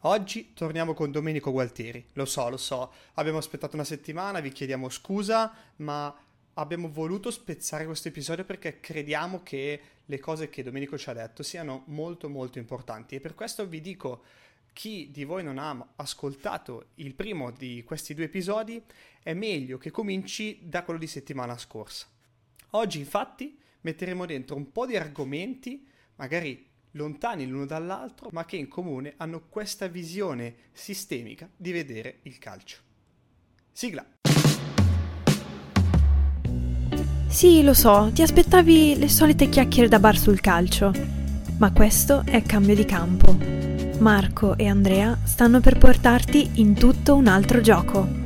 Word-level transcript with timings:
Oggi 0.00 0.52
torniamo 0.52 0.92
con 0.92 1.10
Domenico 1.10 1.50
Gualtieri. 1.50 2.04
Lo 2.12 2.26
so, 2.26 2.48
lo 2.50 2.58
so, 2.58 2.92
abbiamo 3.14 3.38
aspettato 3.38 3.76
una 3.76 3.84
settimana, 3.84 4.40
vi 4.40 4.52
chiediamo 4.52 4.90
scusa, 4.90 5.52
ma 5.76 6.14
abbiamo 6.54 6.90
voluto 6.90 7.30
spezzare 7.30 7.86
questo 7.86 8.08
episodio 8.08 8.44
perché 8.44 8.78
crediamo 8.78 9.42
che 9.42 9.80
le 10.04 10.18
cose 10.18 10.50
che 10.50 10.62
Domenico 10.62 10.98
ci 10.98 11.08
ha 11.08 11.14
detto 11.14 11.42
siano 11.42 11.84
molto 11.86 12.28
molto 12.28 12.58
importanti 12.58 13.14
e 13.14 13.20
per 13.20 13.34
questo 13.34 13.66
vi 13.66 13.80
dico 13.80 14.22
chi 14.72 15.10
di 15.10 15.24
voi 15.24 15.42
non 15.42 15.58
ha 15.58 15.92
ascoltato 15.96 16.88
il 16.96 17.14
primo 17.14 17.50
di 17.50 17.82
questi 17.84 18.14
due 18.14 18.24
episodi 18.24 18.82
è 19.22 19.32
meglio 19.32 19.78
che 19.78 19.90
cominci 19.90 20.60
da 20.62 20.84
quello 20.84 21.00
di 21.00 21.06
settimana 21.06 21.56
scorsa. 21.56 22.06
Oggi 22.70 22.98
infatti 22.98 23.58
metteremo 23.80 24.26
dentro 24.26 24.56
un 24.56 24.70
po' 24.72 24.84
di 24.84 24.96
argomenti, 24.96 25.86
magari 26.16 26.74
lontani 26.96 27.46
l'uno 27.46 27.66
dall'altro, 27.66 28.30
ma 28.32 28.44
che 28.44 28.56
in 28.56 28.68
comune 28.68 29.14
hanno 29.18 29.42
questa 29.48 29.86
visione 29.86 30.54
sistemica 30.72 31.48
di 31.54 31.70
vedere 31.70 32.18
il 32.22 32.38
calcio. 32.38 32.78
Sigla. 33.70 34.04
Sì, 37.28 37.62
lo 37.62 37.74
so, 37.74 38.10
ti 38.14 38.22
aspettavi 38.22 38.96
le 38.98 39.08
solite 39.08 39.48
chiacchiere 39.48 39.88
da 39.88 40.00
bar 40.00 40.16
sul 40.16 40.40
calcio, 40.40 40.90
ma 41.58 41.70
questo 41.70 42.22
è 42.24 42.42
cambio 42.42 42.74
di 42.74 42.84
campo. 42.86 43.36
Marco 43.98 44.56
e 44.56 44.66
Andrea 44.66 45.18
stanno 45.24 45.60
per 45.60 45.78
portarti 45.78 46.60
in 46.60 46.74
tutto 46.74 47.14
un 47.14 47.26
altro 47.26 47.60
gioco. 47.60 48.24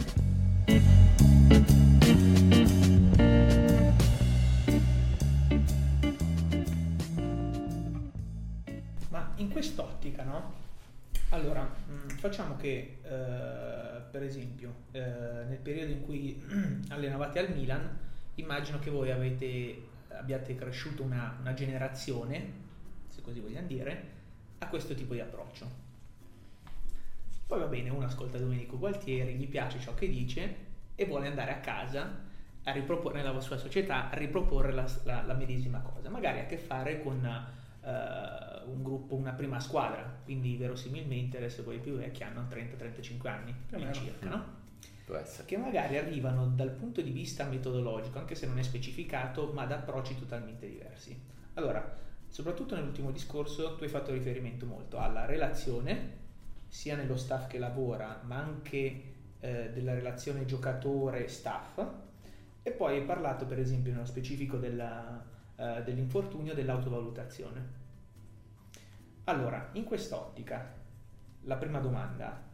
Allora, 11.60 11.77
mh, 11.87 11.92
mm, 11.92 12.09
facciamo 12.16 12.56
che, 12.56 12.98
eh, 13.02 14.01
per 14.10 14.23
esempio, 14.23 14.74
eh, 14.92 15.01
nel 15.01 15.59
periodo 15.62 15.93
in 15.93 16.02
cui 16.02 16.43
allenavate 16.88 17.38
al 17.38 17.54
Milan, 17.54 17.98
immagino 18.37 18.79
che 18.79 18.90
voi 18.90 19.10
avete, 19.10 19.82
abbiate 20.09 20.54
cresciuto 20.54 21.02
una, 21.02 21.37
una 21.40 21.54
generazione, 21.54 22.68
se 23.09 23.20
così 23.20 23.40
vogliamo 23.40 23.66
dire, 23.66 24.18
a 24.59 24.68
questo 24.68 24.95
tipo 24.95 25.12
di 25.15 25.20
approccio. 25.20 25.88
Poi 27.46 27.59
va 27.59 27.66
bene, 27.66 27.90
uno 27.90 28.07
ascolta 28.07 28.38
Domenico 28.38 28.79
Gualtieri, 28.79 29.35
gli 29.35 29.48
piace 29.48 29.80
ciò 29.80 29.95
che 29.95 30.09
dice 30.09 30.68
e 30.95 31.04
vuole 31.04 31.26
andare 31.26 31.52
a 31.52 31.59
casa 31.59 32.29
a 32.63 32.73
riproporre 32.73 33.23
nella 33.23 33.40
sua 33.40 33.57
società, 33.57 34.10
a 34.10 34.15
riproporre 34.15 34.73
la, 34.73 34.88
la, 35.04 35.23
la 35.23 35.35
medesima 35.35 35.80
cosa. 35.80 36.09
Magari 36.10 36.38
ha 36.38 36.42
a 36.42 36.46
che 36.46 36.59
fare 36.59 37.02
con 37.02 37.16
uh, 37.24 38.60
un 38.71 38.82
gruppo, 38.82 39.15
una 39.15 39.32
prima 39.32 39.60
squadra, 39.60 40.21
quindi 40.24 40.57
verosimilmente 40.57 41.37
adesso 41.37 41.63
quelli 41.63 41.80
più 41.80 41.96
vecchi 41.96 42.23
hanno 42.23 42.46
30-35 42.49 43.29
anni 43.29 43.54
circa, 43.93 44.29
no? 44.29 44.59
Che 45.45 45.57
magari 45.57 45.96
arrivano 45.99 46.46
dal 46.46 46.71
punto 46.71 47.01
di 47.01 47.10
vista 47.10 47.45
metodologico, 47.45 48.18
anche 48.18 48.35
se 48.35 48.46
non 48.46 48.59
è 48.59 48.63
specificato, 48.63 49.51
ma 49.52 49.66
da 49.66 49.76
approcci 49.76 50.16
totalmente 50.18 50.68
diversi. 50.68 51.18
Allora, 51.54 51.96
soprattutto 52.29 52.76
nell'ultimo 52.76 53.10
discorso 53.10 53.74
tu 53.74 53.82
hai 53.82 53.88
fatto 53.88 54.13
riferimento 54.13 54.66
molto 54.66 54.98
alla 54.98 55.26
relazione, 55.26 56.18
sia 56.68 56.95
nello 56.95 57.16
staff 57.16 57.48
che 57.48 57.59
lavora, 57.59 58.21
ma 58.24 58.37
anche 58.37 59.02
eh, 59.41 59.71
della 59.73 59.95
relazione 59.95 60.45
giocatore-staff, 60.45 61.85
e 62.63 62.71
poi 62.71 62.98
hai 62.98 63.04
parlato 63.04 63.46
per 63.46 63.59
esempio 63.59 63.93
nello 63.93 64.04
specifico 64.04 64.59
della, 64.59 65.25
eh, 65.56 65.82
dell'infortunio 65.84 66.54
dell'autovalutazione. 66.54 67.78
Allora, 69.25 69.69
in 69.72 69.84
quest'ottica, 69.84 70.75
la 71.43 71.56
prima 71.56 71.78
domanda, 71.78 72.49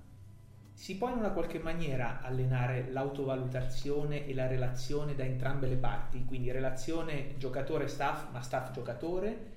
si 0.73 0.97
può 0.97 1.09
in 1.09 1.17
una 1.17 1.31
qualche 1.31 1.59
maniera 1.59 2.21
allenare 2.21 2.91
l'autovalutazione 2.91 4.27
e 4.27 4.35
la 4.35 4.47
relazione 4.47 5.15
da 5.15 5.25
entrambe 5.25 5.69
le 5.69 5.77
parti, 5.77 6.25
quindi 6.27 6.51
relazione 6.51 7.39
giocatore-staff, 7.39 8.31
ma 8.31 8.43
staff-giocatore, 8.43 9.53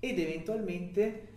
ed 0.00 0.18
eventualmente 0.18 1.28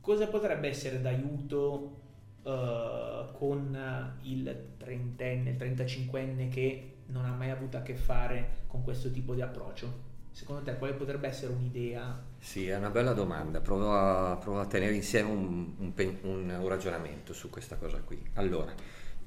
cosa 0.00 0.28
potrebbe 0.28 0.68
essere 0.68 1.00
d'aiuto 1.00 2.00
uh, 2.42 3.32
con 3.32 4.16
il 4.22 4.74
trentenne, 4.76 5.50
il 5.50 5.56
trentacinquenne 5.56 6.48
che 6.48 6.98
non 7.06 7.24
ha 7.24 7.32
mai 7.32 7.50
avuto 7.50 7.78
a 7.78 7.82
che 7.82 7.96
fare 7.96 8.58
con 8.68 8.84
questo 8.84 9.10
tipo 9.10 9.34
di 9.34 9.40
approccio? 9.40 10.05
Secondo 10.36 10.64
te 10.64 10.76
quale 10.76 10.92
potrebbe 10.92 11.28
essere 11.28 11.54
un'idea? 11.54 12.22
Sì, 12.38 12.68
è 12.68 12.76
una 12.76 12.90
bella 12.90 13.14
domanda, 13.14 13.60
provo 13.60 13.94
a, 13.96 14.36
provo 14.36 14.60
a 14.60 14.66
tenere 14.66 14.92
insieme 14.92 15.30
un, 15.30 15.72
un, 15.78 15.92
un, 15.96 16.50
un, 16.60 16.68
ragionamento 16.68 17.32
su 17.32 17.48
questa 17.48 17.76
cosa 17.76 18.02
qui. 18.02 18.22
Allora, 18.34 18.74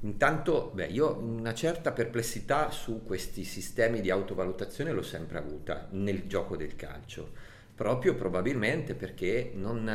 intanto, 0.02 0.70
beh, 0.72 0.86
io 0.86 1.16
una 1.16 1.52
certa 1.52 1.90
perplessità 1.90 2.70
su 2.70 3.02
questi 3.02 3.42
sistemi 3.42 4.00
di 4.00 4.08
autovalutazione 4.08 4.92
l'ho 4.92 5.02
sempre 5.02 5.38
avuta 5.38 5.88
nel 5.90 6.28
gioco 6.28 6.56
del 6.56 6.76
calcio, 6.76 7.32
proprio 7.74 8.14
probabilmente 8.14 8.94
perché 8.94 9.50
non... 9.52 9.88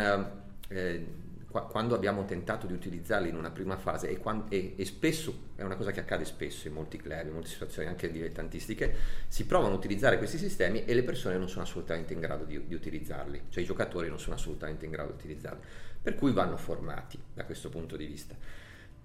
Eh, 0.67 1.23
quando 1.63 1.95
abbiamo 1.95 2.25
tentato 2.25 2.67
di 2.67 2.73
utilizzarli 2.73 3.29
in 3.29 3.35
una 3.35 3.51
prima 3.51 3.77
fase 3.77 4.09
e, 4.09 4.17
quando, 4.17 4.45
e, 4.49 4.73
e, 4.75 4.85
spesso 4.85 5.51
è 5.55 5.63
una 5.63 5.75
cosa 5.75 5.91
che 5.91 6.01
accade 6.01 6.25
spesso 6.25 6.67
in 6.67 6.73
molti 6.73 6.97
club, 6.97 7.27
in 7.27 7.33
molte 7.33 7.49
situazioni 7.49 7.87
anche 7.87 8.11
dilettantistiche, 8.11 8.95
si 9.27 9.45
provano 9.45 9.73
a 9.73 9.77
utilizzare 9.77 10.17
questi 10.17 10.37
sistemi 10.37 10.85
e 10.85 10.93
le 10.93 11.03
persone 11.03 11.37
non 11.37 11.49
sono 11.49 11.63
assolutamente 11.63 12.13
in 12.13 12.19
grado 12.19 12.43
di, 12.43 12.65
di 12.67 12.73
utilizzarli, 12.73 13.43
cioè 13.49 13.63
i 13.63 13.65
giocatori 13.65 14.09
non 14.09 14.19
sono 14.19 14.35
assolutamente 14.35 14.85
in 14.85 14.91
grado 14.91 15.11
di 15.11 15.17
utilizzarli, 15.17 15.61
per 16.01 16.15
cui 16.15 16.31
vanno 16.31 16.57
formati 16.57 17.19
da 17.33 17.45
questo 17.45 17.69
punto 17.69 17.95
di 17.95 18.05
vista. 18.05 18.35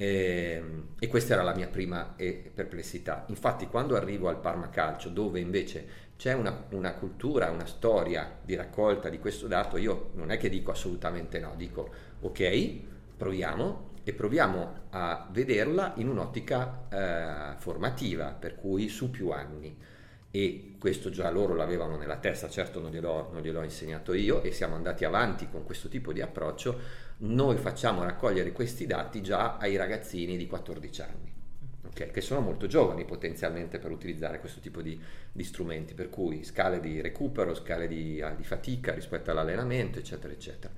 E, 0.01 0.55
ehm, 0.57 0.87
e, 0.99 1.09
questa 1.09 1.35
era 1.35 1.43
la 1.43 1.55
mia 1.55 1.69
prima 1.69 2.15
perplessità. 2.17 3.27
Infatti, 3.29 3.67
quando 3.67 3.97
arrivo 3.97 4.31
al 4.31 4.41
Parma 4.41 4.71
Calcio, 4.71 5.11
dove 5.11 5.41
invece 5.41 6.09
c'è 6.17 6.33
una, 6.33 6.65
una, 6.71 6.95
cultura, 6.95 7.51
una 7.51 7.67
storia 7.67 8.39
di 8.43 8.55
raccolta 8.55 9.11
di 9.11 9.19
questo 9.19 9.47
dato, 9.47 9.77
io 9.77 10.13
non 10.15 10.31
è 10.31 10.39
che 10.39 10.49
dico 10.49 10.71
assolutamente 10.71 11.39
no, 11.39 11.53
dico 11.55 11.91
ok, 12.21 12.79
proviamo 13.15 13.89
e 14.03 14.15
proviamo 14.15 14.75
a 14.91 15.29
vederla 15.31 15.93
in 15.97 16.09
un'ottica 16.09 16.87
eh, 16.91 17.57
formativa, 17.59 18.29
per 18.29 18.55
cui 18.57 18.89
su 18.89 19.11
più 19.11 19.29
anni. 19.31 19.77
E 20.33 20.77
questo 20.79 21.11
già 21.11 21.29
loro 21.29 21.55
l'avevano 21.55 21.97
nella 21.97 22.17
testa, 22.17 22.49
certo 22.49 22.81
non 22.81 22.91
gliel'ho, 22.91 23.31
non 23.33 23.43
gliel'ho 23.43 23.63
insegnato 23.63 24.15
io 24.15 24.43
e 24.43 24.53
siamo 24.53 24.77
andati 24.77 25.05
avanti 25.05 25.49
con 25.51 25.65
questo 25.65 25.89
tipo 25.89 26.13
di 26.13 26.23
approccio. 26.23 27.09
Noi 27.23 27.57
facciamo 27.57 28.03
raccogliere 28.03 28.53
questi 28.53 28.87
dati 28.87 29.23
già 29.23 29.57
ai 29.57 29.77
ragazzini 29.77 30.37
di 30.37 30.47
14 30.47 31.03
anni. 31.03 31.29
Okay, 31.91 32.11
che 32.13 32.21
sono 32.21 32.41
molto 32.41 32.67
giovani 32.67 33.05
potenzialmente 33.05 33.79
per 33.79 33.91
utilizzare 33.91 34.39
questo 34.39 34.61
tipo 34.61 34.81
di, 34.81 34.99
di 35.33 35.43
strumenti, 35.43 35.95
per 35.95 36.09
cui 36.09 36.45
scale 36.45 36.79
di 36.79 37.01
recupero, 37.01 37.55
scale 37.55 37.89
di, 37.89 38.23
di 38.37 38.45
fatica 38.45 38.95
rispetto 38.95 39.31
all'allenamento, 39.31 39.99
eccetera, 39.99 40.33
eccetera 40.33 40.73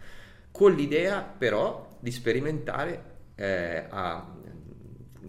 con 0.52 0.74
l'idea 0.74 1.22
però 1.22 1.96
di 1.98 2.12
sperimentare 2.12 3.10
eh, 3.34 3.86
a, 3.88 4.36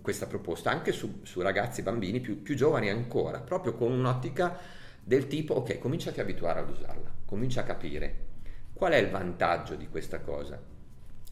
questa 0.01 0.27
proposta 0.27 0.69
anche 0.69 0.91
su, 0.91 1.21
su 1.23 1.41
ragazzi, 1.41 1.81
bambini 1.81 2.19
più, 2.19 2.41
più, 2.41 2.55
giovani 2.55 2.89
ancora, 2.89 3.39
proprio 3.39 3.73
con 3.73 3.91
un'ottica 3.91 4.59
del 5.01 5.27
tipo, 5.27 5.55
ok, 5.55 5.79
cominciati 5.79 6.19
a 6.19 6.23
abituare 6.23 6.59
ad 6.59 6.69
usarla, 6.69 7.09
comincia 7.25 7.61
a 7.61 7.63
capire 7.63 8.31
qual 8.73 8.91
è 8.91 8.97
il 8.97 9.09
vantaggio 9.09 9.75
di 9.75 9.87
questa 9.87 10.19
cosa. 10.19 10.61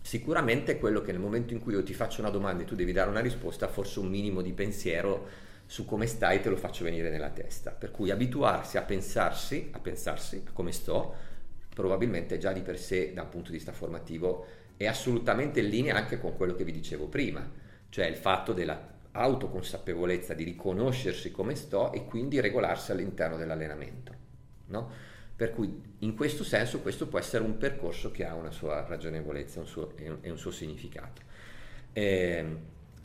Sicuramente 0.01 0.79
quello 0.79 1.01
che 1.01 1.11
nel 1.11 1.21
momento 1.21 1.53
in 1.53 1.59
cui 1.59 1.73
io 1.73 1.83
ti 1.83 1.93
faccio 1.93 2.21
una 2.21 2.29
domanda 2.29 2.63
e 2.63 2.65
tu 2.65 2.75
devi 2.75 2.91
dare 2.91 3.09
una 3.09 3.19
risposta, 3.19 3.67
forse 3.67 3.99
un 3.99 4.07
minimo 4.07 4.41
di 4.41 4.51
pensiero 4.51 5.49
su 5.65 5.85
come 5.85 6.07
stai 6.07 6.41
te 6.41 6.49
lo 6.49 6.57
faccio 6.57 6.83
venire 6.83 7.09
nella 7.09 7.29
testa. 7.29 7.71
Per 7.71 7.91
cui 7.91 8.11
abituarsi 8.11 8.77
a 8.77 8.81
pensarsi, 8.81 9.69
a 9.71 9.79
pensarsi 9.79 10.43
a 10.45 10.51
come 10.51 10.71
sto, 10.71 11.15
probabilmente 11.73 12.37
già 12.37 12.51
di 12.51 12.61
per 12.61 12.77
sé 12.77 13.13
da 13.13 13.21
un 13.21 13.29
punto 13.29 13.51
di 13.51 13.57
vista 13.57 13.71
formativo 13.71 14.45
è 14.75 14.87
assolutamente 14.87 15.59
in 15.59 15.69
linea 15.69 15.95
anche 15.95 16.19
con 16.19 16.35
quello 16.35 16.55
che 16.55 16.63
vi 16.63 16.71
dicevo 16.71 17.07
prima, 17.07 17.49
cioè 17.89 18.07
il 18.07 18.15
fatto 18.15 18.51
della 18.51 18.89
autoconsapevolezza 19.11 20.33
di 20.33 20.43
riconoscersi 20.43 21.31
come 21.31 21.55
sto 21.55 21.91
e 21.91 22.05
quindi 22.05 22.39
regolarsi 22.39 22.91
all'interno 22.91 23.37
dell'allenamento. 23.37 24.13
No? 24.67 24.89
Per 25.41 25.53
cui 25.53 25.81
in 25.99 26.13
questo 26.13 26.43
senso 26.43 26.81
questo 26.81 27.07
può 27.07 27.17
essere 27.17 27.43
un 27.43 27.57
percorso 27.57 28.11
che 28.11 28.23
ha 28.25 28.35
una 28.35 28.51
sua 28.51 28.85
ragionevolezza 28.85 29.59
un 29.59 29.65
suo, 29.65 29.97
e, 29.97 30.07
un, 30.07 30.17
e 30.21 30.29
un 30.29 30.37
suo 30.37 30.51
significato. 30.51 31.23
Eh, 31.93 32.45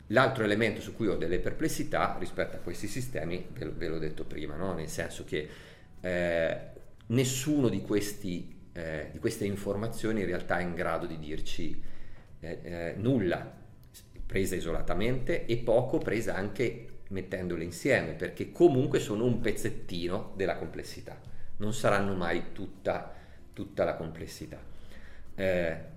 l'altro 0.05 0.43
elemento 0.43 0.79
su 0.79 0.93
cui 0.93 1.07
ho 1.07 1.15
delle 1.15 1.39
perplessità 1.39 2.15
rispetto 2.19 2.55
a 2.55 2.59
questi 2.59 2.85
sistemi, 2.85 3.47
ve, 3.53 3.71
ve 3.71 3.87
l'ho 3.87 3.97
detto 3.97 4.23
prima, 4.23 4.55
no? 4.55 4.75
nel 4.75 4.87
senso 4.87 5.23
che 5.25 5.49
eh, 5.99 6.57
nessuno 7.07 7.69
di 7.69 7.81
questi 7.81 8.55
eh, 8.73 9.09
di 9.11 9.17
queste 9.17 9.45
informazioni 9.45 10.19
in 10.19 10.27
realtà 10.27 10.59
è 10.59 10.61
in 10.61 10.75
grado 10.75 11.07
di 11.07 11.17
dirci 11.17 11.81
eh, 12.39 12.59
eh, 12.61 12.93
nulla, 12.97 13.51
presa 14.27 14.53
isolatamente 14.53 15.47
e 15.47 15.57
poco 15.57 15.97
presa 15.97 16.35
anche 16.35 16.99
mettendole 17.07 17.63
insieme, 17.63 18.13
perché 18.13 18.51
comunque 18.51 18.99
sono 18.99 19.25
un 19.25 19.39
pezzettino 19.39 20.33
della 20.35 20.57
complessità, 20.57 21.19
non 21.57 21.73
saranno 21.73 22.13
mai 22.15 22.51
tutta, 22.53 23.13
tutta 23.53 23.83
la 23.83 23.95
complessità. 23.95 24.59
Eh, 25.35 25.95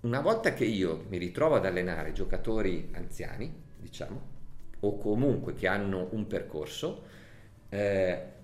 una 0.00 0.20
volta 0.20 0.52
che 0.54 0.64
io 0.64 1.04
mi 1.08 1.18
ritrovo 1.18 1.56
ad 1.56 1.66
allenare 1.66 2.12
giocatori 2.12 2.90
anziani, 2.92 3.52
diciamo, 3.76 4.36
o 4.80 4.98
comunque 4.98 5.54
che 5.54 5.66
hanno 5.66 6.08
un 6.12 6.26
percorso, 6.26 7.04
eh, 7.68 8.36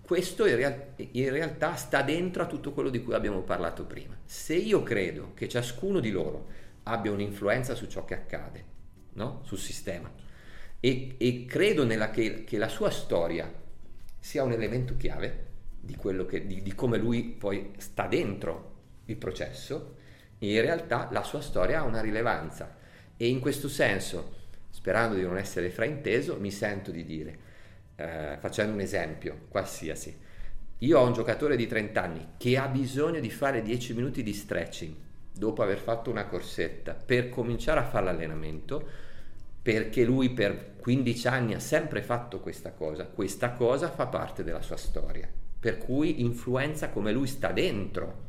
questo 0.00 0.46
in, 0.46 0.56
real- 0.56 0.86
in, 0.96 1.30
realtà 1.30 1.74
sta 1.74 2.02
dentro 2.02 2.42
a 2.42 2.46
tutto 2.46 2.72
quello 2.72 2.90
di 2.90 3.02
cui 3.02 3.14
abbiamo 3.14 3.40
parlato 3.40 3.84
prima. 3.84 4.16
Se 4.24 4.54
io 4.54 4.82
credo 4.82 5.32
che 5.34 5.48
ciascuno 5.48 5.98
di 5.98 6.10
loro 6.10 6.46
abbia 6.84 7.10
un'influenza 7.10 7.74
su 7.74 7.86
ciò 7.86 8.04
che 8.04 8.14
accade, 8.14 8.64
no? 9.14 9.40
sul 9.44 9.58
sistema, 9.58 10.12
e, 10.78 11.14
e 11.18 11.44
credo 11.46 11.86
che, 12.10 12.44
che, 12.44 12.58
la 12.58 12.68
sua 12.68 12.90
storia 12.90 13.50
sia 14.24 14.42
un 14.42 14.52
elemento 14.52 14.96
chiave 14.96 15.48
di, 15.78 15.98
che, 16.26 16.46
di, 16.46 16.62
di 16.62 16.74
come 16.74 16.96
lui 16.96 17.24
poi 17.24 17.72
sta 17.76 18.06
dentro 18.06 18.72
il 19.04 19.16
processo, 19.16 19.96
in 20.38 20.62
realtà 20.62 21.10
la 21.12 21.22
sua 21.22 21.42
storia 21.42 21.80
ha 21.80 21.82
una 21.82 22.00
rilevanza 22.00 22.74
e 23.18 23.28
in 23.28 23.38
questo 23.38 23.68
senso, 23.68 24.46
sperando 24.70 25.14
di 25.14 25.22
non 25.22 25.36
essere 25.36 25.68
frainteso, 25.68 26.40
mi 26.40 26.50
sento 26.50 26.90
di 26.90 27.04
dire, 27.04 27.38
eh, 27.96 28.38
facendo 28.40 28.72
un 28.72 28.80
esempio 28.80 29.40
qualsiasi, 29.50 30.18
io 30.78 30.98
ho 30.98 31.04
un 31.04 31.12
giocatore 31.12 31.54
di 31.54 31.66
30 31.66 32.02
anni 32.02 32.28
che 32.38 32.56
ha 32.56 32.66
bisogno 32.66 33.20
di 33.20 33.30
fare 33.30 33.60
10 33.60 33.92
minuti 33.92 34.22
di 34.22 34.32
stretching 34.32 34.94
dopo 35.32 35.62
aver 35.62 35.78
fatto 35.78 36.08
una 36.08 36.24
corsetta 36.24 36.94
per 36.94 37.28
cominciare 37.28 37.80
a 37.80 37.84
fare 37.84 38.06
l'allenamento, 38.06 38.88
perché 39.64 40.04
lui 40.04 40.28
per 40.28 40.74
15 40.76 41.26
anni 41.26 41.54
ha 41.54 41.58
sempre 41.58 42.02
fatto 42.02 42.38
questa 42.40 42.72
cosa, 42.72 43.06
questa 43.06 43.52
cosa 43.52 43.88
fa 43.88 44.08
parte 44.08 44.44
della 44.44 44.60
sua 44.60 44.76
storia, 44.76 45.26
per 45.58 45.78
cui 45.78 46.20
influenza 46.20 46.90
come 46.90 47.12
lui 47.12 47.26
sta 47.26 47.50
dentro 47.50 48.22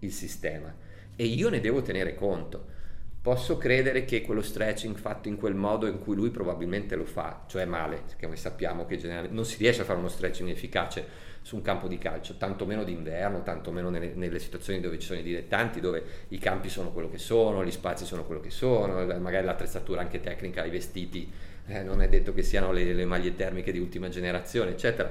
il 0.00 0.12
sistema 0.12 0.70
e 1.16 1.24
io 1.24 1.48
ne 1.48 1.60
devo 1.60 1.80
tenere 1.80 2.14
conto. 2.14 2.76
Posso 3.22 3.56
credere 3.56 4.04
che 4.04 4.20
quello 4.20 4.42
stretching 4.42 4.94
fatto 4.94 5.28
in 5.28 5.38
quel 5.38 5.54
modo 5.54 5.86
in 5.86 6.00
cui 6.00 6.14
lui 6.14 6.28
probabilmente 6.28 6.96
lo 6.96 7.06
fa, 7.06 7.44
cioè 7.46 7.64
male, 7.64 8.02
perché 8.06 8.26
noi 8.26 8.36
sappiamo 8.36 8.84
che 8.84 8.98
generalmente 8.98 9.34
non 9.34 9.46
si 9.46 9.56
riesce 9.56 9.80
a 9.80 9.84
fare 9.86 9.98
uno 9.98 10.08
stretching 10.08 10.50
efficace 10.50 11.06
su 11.48 11.56
un 11.56 11.62
campo 11.62 11.88
di 11.88 11.96
calcio, 11.96 12.36
tanto 12.36 12.66
meno 12.66 12.84
d'inverno, 12.84 13.42
tanto 13.42 13.70
meno 13.72 13.88
nelle, 13.88 14.12
nelle, 14.14 14.38
situazioni 14.38 14.80
dove 14.80 14.98
ci 14.98 15.06
sono 15.06 15.18
i 15.18 15.22
dilettanti, 15.22 15.80
dove 15.80 16.04
i 16.28 16.36
campi 16.36 16.68
sono 16.68 16.92
quello 16.92 17.08
che 17.08 17.16
sono, 17.16 17.64
gli 17.64 17.70
spazi 17.70 18.04
sono 18.04 18.26
quello 18.26 18.42
che 18.42 18.50
sono, 18.50 19.02
magari 19.18 19.46
l'attrezzatura 19.46 20.02
anche 20.02 20.20
tecnica, 20.20 20.66
i 20.66 20.68
vestiti, 20.68 21.32
eh, 21.68 21.82
non 21.82 22.02
è 22.02 22.08
detto 22.10 22.34
che 22.34 22.42
siano 22.42 22.70
le, 22.70 22.92
le 22.92 23.06
maglie 23.06 23.34
termiche 23.34 23.72
di 23.72 23.78
ultima 23.78 24.10
generazione, 24.10 24.72
eccetera. 24.72 25.10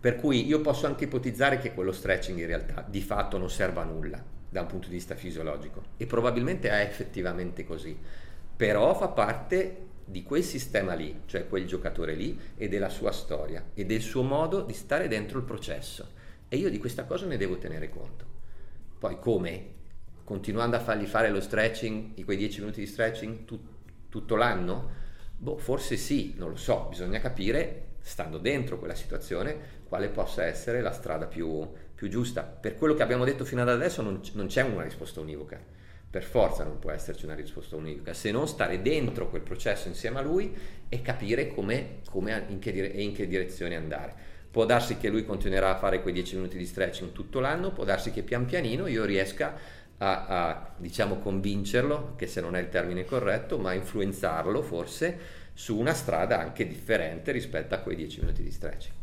Per 0.00 0.16
cui 0.16 0.46
io 0.46 0.62
posso 0.62 0.86
anche 0.86 1.04
ipotizzare 1.04 1.58
che 1.58 1.74
quello 1.74 1.92
stretching 1.92 2.38
in 2.38 2.46
realtà 2.46 2.82
di 2.88 3.02
fatto 3.02 3.36
non 3.36 3.50
serva 3.50 3.82
a 3.82 3.84
nulla 3.84 4.24
da 4.48 4.62
un 4.62 4.66
punto 4.66 4.88
di 4.88 4.94
vista 4.94 5.14
fisiologico 5.14 5.82
e 5.98 6.06
probabilmente 6.06 6.70
è 6.70 6.80
effettivamente 6.80 7.66
così, 7.66 7.94
però 8.56 8.94
fa 8.94 9.08
parte 9.08 9.87
di 10.08 10.22
quel 10.22 10.42
sistema 10.42 10.94
lì, 10.94 11.22
cioè 11.26 11.46
quel 11.46 11.66
giocatore 11.66 12.14
lì 12.14 12.38
e 12.56 12.68
della 12.68 12.88
sua 12.88 13.12
storia 13.12 13.70
e 13.74 13.84
del 13.84 14.00
suo 14.00 14.22
modo 14.22 14.62
di 14.62 14.72
stare 14.72 15.06
dentro 15.06 15.38
il 15.38 15.44
processo 15.44 16.16
e 16.48 16.56
io 16.56 16.70
di 16.70 16.78
questa 16.78 17.04
cosa 17.04 17.26
ne 17.26 17.36
devo 17.36 17.58
tenere 17.58 17.90
conto. 17.90 18.24
Poi 18.98 19.18
come? 19.18 19.76
Continuando 20.24 20.76
a 20.76 20.80
fargli 20.80 21.04
fare 21.06 21.30
lo 21.30 21.40
stretching, 21.40 22.24
quei 22.24 22.36
10 22.38 22.60
minuti 22.60 22.80
di 22.80 22.86
stretching 22.86 23.44
tut- 23.44 24.08
tutto 24.08 24.34
l'anno? 24.34 24.90
Boh, 25.36 25.58
forse 25.58 25.96
sì, 25.96 26.34
non 26.38 26.50
lo 26.50 26.56
so, 26.56 26.86
bisogna 26.88 27.20
capire, 27.20 27.88
stando 28.00 28.38
dentro 28.38 28.78
quella 28.78 28.94
situazione, 28.94 29.76
quale 29.88 30.08
possa 30.08 30.44
essere 30.44 30.80
la 30.80 30.92
strada 30.92 31.26
più, 31.26 31.70
più 31.94 32.08
giusta. 32.08 32.42
Per 32.42 32.76
quello 32.76 32.94
che 32.94 33.02
abbiamo 33.02 33.24
detto 33.24 33.44
fino 33.44 33.60
ad 33.60 33.68
adesso 33.68 34.00
non, 34.00 34.20
non 34.32 34.46
c'è 34.46 34.62
una 34.62 34.82
risposta 34.84 35.20
univoca 35.20 35.76
per 36.10 36.22
forza 36.22 36.64
non 36.64 36.78
può 36.78 36.90
esserci 36.90 37.26
una 37.26 37.34
risposta 37.34 37.76
univoca, 37.76 38.14
se 38.14 38.30
non 38.30 38.48
stare 38.48 38.80
dentro 38.80 39.28
quel 39.28 39.42
processo 39.42 39.88
insieme 39.88 40.18
a 40.18 40.22
lui 40.22 40.54
e 40.88 41.02
capire 41.02 41.48
come, 41.48 42.00
come 42.10 42.46
in 42.48 42.58
che 42.58 42.72
dire- 42.72 42.86
in 42.86 43.12
che 43.12 43.26
direzione 43.26 43.76
andare. 43.76 44.36
Può 44.50 44.64
darsi 44.64 44.96
che 44.96 45.10
lui 45.10 45.26
continuerà 45.26 45.70
a 45.70 45.78
fare 45.78 46.00
quei 46.00 46.14
10 46.14 46.36
minuti 46.36 46.56
di 46.56 46.64
stretching 46.64 47.12
tutto 47.12 47.40
l'anno, 47.40 47.72
può 47.72 47.84
darsi 47.84 48.10
che 48.10 48.22
pian 48.22 48.46
pianino 48.46 48.86
io 48.86 49.04
riesca 49.04 49.56
a, 49.98 50.26
a 50.26 50.74
diciamo 50.78 51.18
convincerlo, 51.18 52.14
che 52.16 52.26
se 52.26 52.40
non 52.40 52.56
è 52.56 52.60
il 52.60 52.70
termine 52.70 53.04
corretto, 53.04 53.58
ma 53.58 53.74
influenzarlo 53.74 54.62
forse 54.62 55.18
su 55.52 55.76
una 55.76 55.92
strada 55.92 56.38
anche 56.38 56.66
differente 56.66 57.32
rispetto 57.32 57.74
a 57.74 57.78
quei 57.78 57.96
10 57.96 58.20
minuti 58.20 58.42
di 58.42 58.50
stretching. 58.50 58.94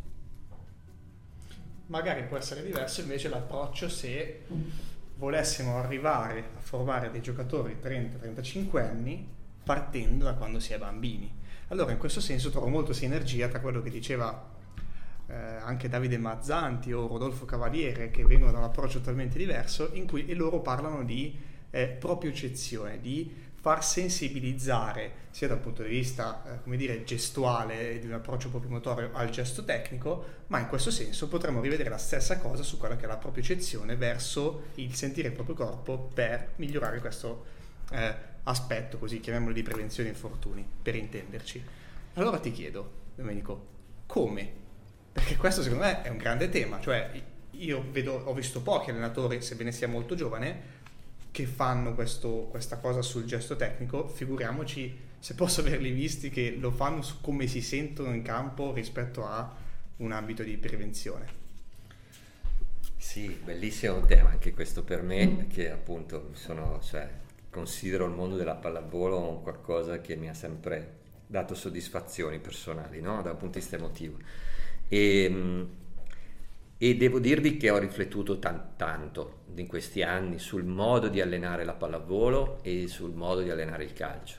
Magari 1.88 2.24
può 2.24 2.38
essere 2.38 2.63
diverso 2.63 3.02
invece 3.02 3.30
l'approccio 3.30 3.88
se 3.90 4.42
volessimo 5.18 5.78
arrivare 5.78 6.40
a 6.58 6.60
formare 6.60 7.12
dei 7.12 7.22
giocatori 7.22 7.78
30-35 7.82 8.78
anni 8.82 9.28
partendo 9.64 10.26
da 10.26 10.34
quando 10.34 10.60
si 10.60 10.74
è 10.74 10.78
bambini. 10.78 11.44
Allora 11.70 11.92
in 11.92 11.98
questo 11.98 12.20
senso 12.20 12.50
trovo 12.50 12.68
molto 12.68 12.94
sinergia 12.94 13.48
tra 13.48 13.60
quello 13.60 13.82
che 13.82 13.90
diceva 13.90 14.54
eh, 15.28 15.34
anche 15.34 15.90
Davide 15.90 16.18
Mazzanti 16.18 16.94
o 16.94 17.08
Rodolfo 17.08 17.46
Cavaliere 17.46 18.12
che 18.12 18.24
vengono 18.24 18.52
da 18.52 18.60
un 18.60 18.66
approccio 18.66 19.00
totalmente 19.00 19.38
diverso 19.38 19.90
in 19.94 20.06
cui 20.06 20.28
e 20.28 20.36
loro 20.36 20.62
parlano 20.62 21.04
di 21.04 21.36
eh, 21.72 21.88
propiocezione, 21.88 23.02
di 23.02 23.34
far 23.66 23.84
sensibilizzare 23.84 25.24
sia 25.32 25.48
dal 25.48 25.58
punto 25.58 25.82
di 25.82 25.90
vista 25.90 26.62
eh, 26.64 26.78
dire, 26.78 27.04
gestuale 27.04 27.98
di 27.98 28.06
un 28.06 28.14
approccio 28.14 28.50
proprio 28.52 28.70
motorio 28.70 29.10
al 29.14 29.32
gesto 29.32 29.64
tecnico, 29.64 30.44
ma 30.48 30.60
in 30.60 30.68
questo 30.68 30.92
senso 30.92 31.28
potremmo 31.28 31.62
rivedere 31.62 31.90
la 31.90 31.98
stessa 31.98 32.38
cosa 32.38 32.62
su 32.62 32.78
quella 32.78 32.96
che 32.96 33.06
è 33.06 33.08
la 33.08 33.18
propria 33.18 33.42
eccezione 33.42 33.96
verso 33.96 34.66
il 34.76 34.94
sentire 34.94 35.30
il 35.30 35.34
proprio 35.34 35.56
corpo 35.56 35.98
per 36.14 36.50
migliorare 36.58 37.00
questo 37.00 37.46
eh, 37.90 38.16
aspetto, 38.44 39.00
così 39.00 39.20
chiamiamolo 39.20 39.52
di 39.52 39.64
prevenzione 39.64 40.10
infortuni, 40.10 40.64
per 40.84 40.94
intenderci. 40.94 41.66
Allora 42.14 42.38
ti 42.38 42.52
chiedo, 42.52 42.92
Domenico, 43.16 43.66
come? 44.06 44.48
Perché 45.12 45.38
questo 45.38 45.64
secondo 45.64 45.86
me 45.86 46.04
è 46.04 46.10
un 46.10 46.18
grande 46.18 46.50
tema, 46.50 46.80
cioè 46.80 47.20
io 47.50 47.84
vedo, 47.90 48.14
ho 48.26 48.34
visto 48.36 48.62
pochi 48.62 48.92
allenatori, 48.92 49.42
sebbene 49.42 49.72
sia 49.72 49.88
molto 49.88 50.14
giovane, 50.14 50.84
che 51.36 51.46
fanno 51.46 51.94
questo, 51.96 52.48
questa 52.50 52.78
cosa 52.78 53.02
sul 53.02 53.26
gesto 53.26 53.58
tecnico, 53.58 54.08
figuriamoci 54.08 54.98
se 55.20 55.36
posso 55.36 55.60
averli 55.60 55.92
visti 55.92 56.30
che 56.30 56.56
lo 56.58 56.72
fanno 56.72 57.02
su 57.02 57.20
come 57.20 57.46
si 57.46 57.60
sentono 57.60 58.14
in 58.14 58.22
campo 58.22 58.72
rispetto 58.72 59.26
a 59.26 59.54
un 59.98 60.14
ambito 60.14 60.44
di 60.44 60.56
prevenzione. 60.56 61.28
Sì, 62.96 63.38
bellissimo 63.44 64.00
tema 64.06 64.30
anche 64.30 64.54
questo 64.54 64.86
per 64.86 65.02
me, 65.02 65.26
mm. 65.26 65.50
che 65.50 65.70
appunto 65.70 66.30
sono, 66.36 66.80
cioè, 66.82 67.10
considero 67.50 68.06
il 68.06 68.14
mondo 68.14 68.38
della 68.38 68.56
pallavolo 68.56 69.42
qualcosa 69.44 70.00
che 70.00 70.16
mi 70.16 70.30
ha 70.30 70.33
sempre 70.33 71.00
dato 71.28 71.54
soddisfazioni 71.54 72.40
personali, 72.40 73.02
no? 73.02 73.21
dal 73.21 73.36
punto 73.36 73.56
di 73.56 73.59
vista 73.59 73.76
emotivo. 73.76 74.19
E, 74.88 75.24
ehm, 75.26 75.69
e 76.78 76.95
devo 76.95 77.19
dirvi 77.19 77.57
che 77.57 77.69
ho 77.69 77.78
riflettuto 77.78 78.40
tan- 78.40 78.76
tanto 78.78 79.44
in 79.62 79.68
questi 79.68 80.04
anni 80.04 80.40
sul 80.40 80.64
modo 80.64 81.07
di 81.07 81.21
allenare 81.21 81.64
la 81.64 81.74
pallavolo 81.74 82.59
e 82.62 82.88
sul 82.88 83.14
modo 83.14 83.42
di 83.42 83.50
allenare 83.50 83.83
il 83.83 83.94
calcio. 83.94 84.38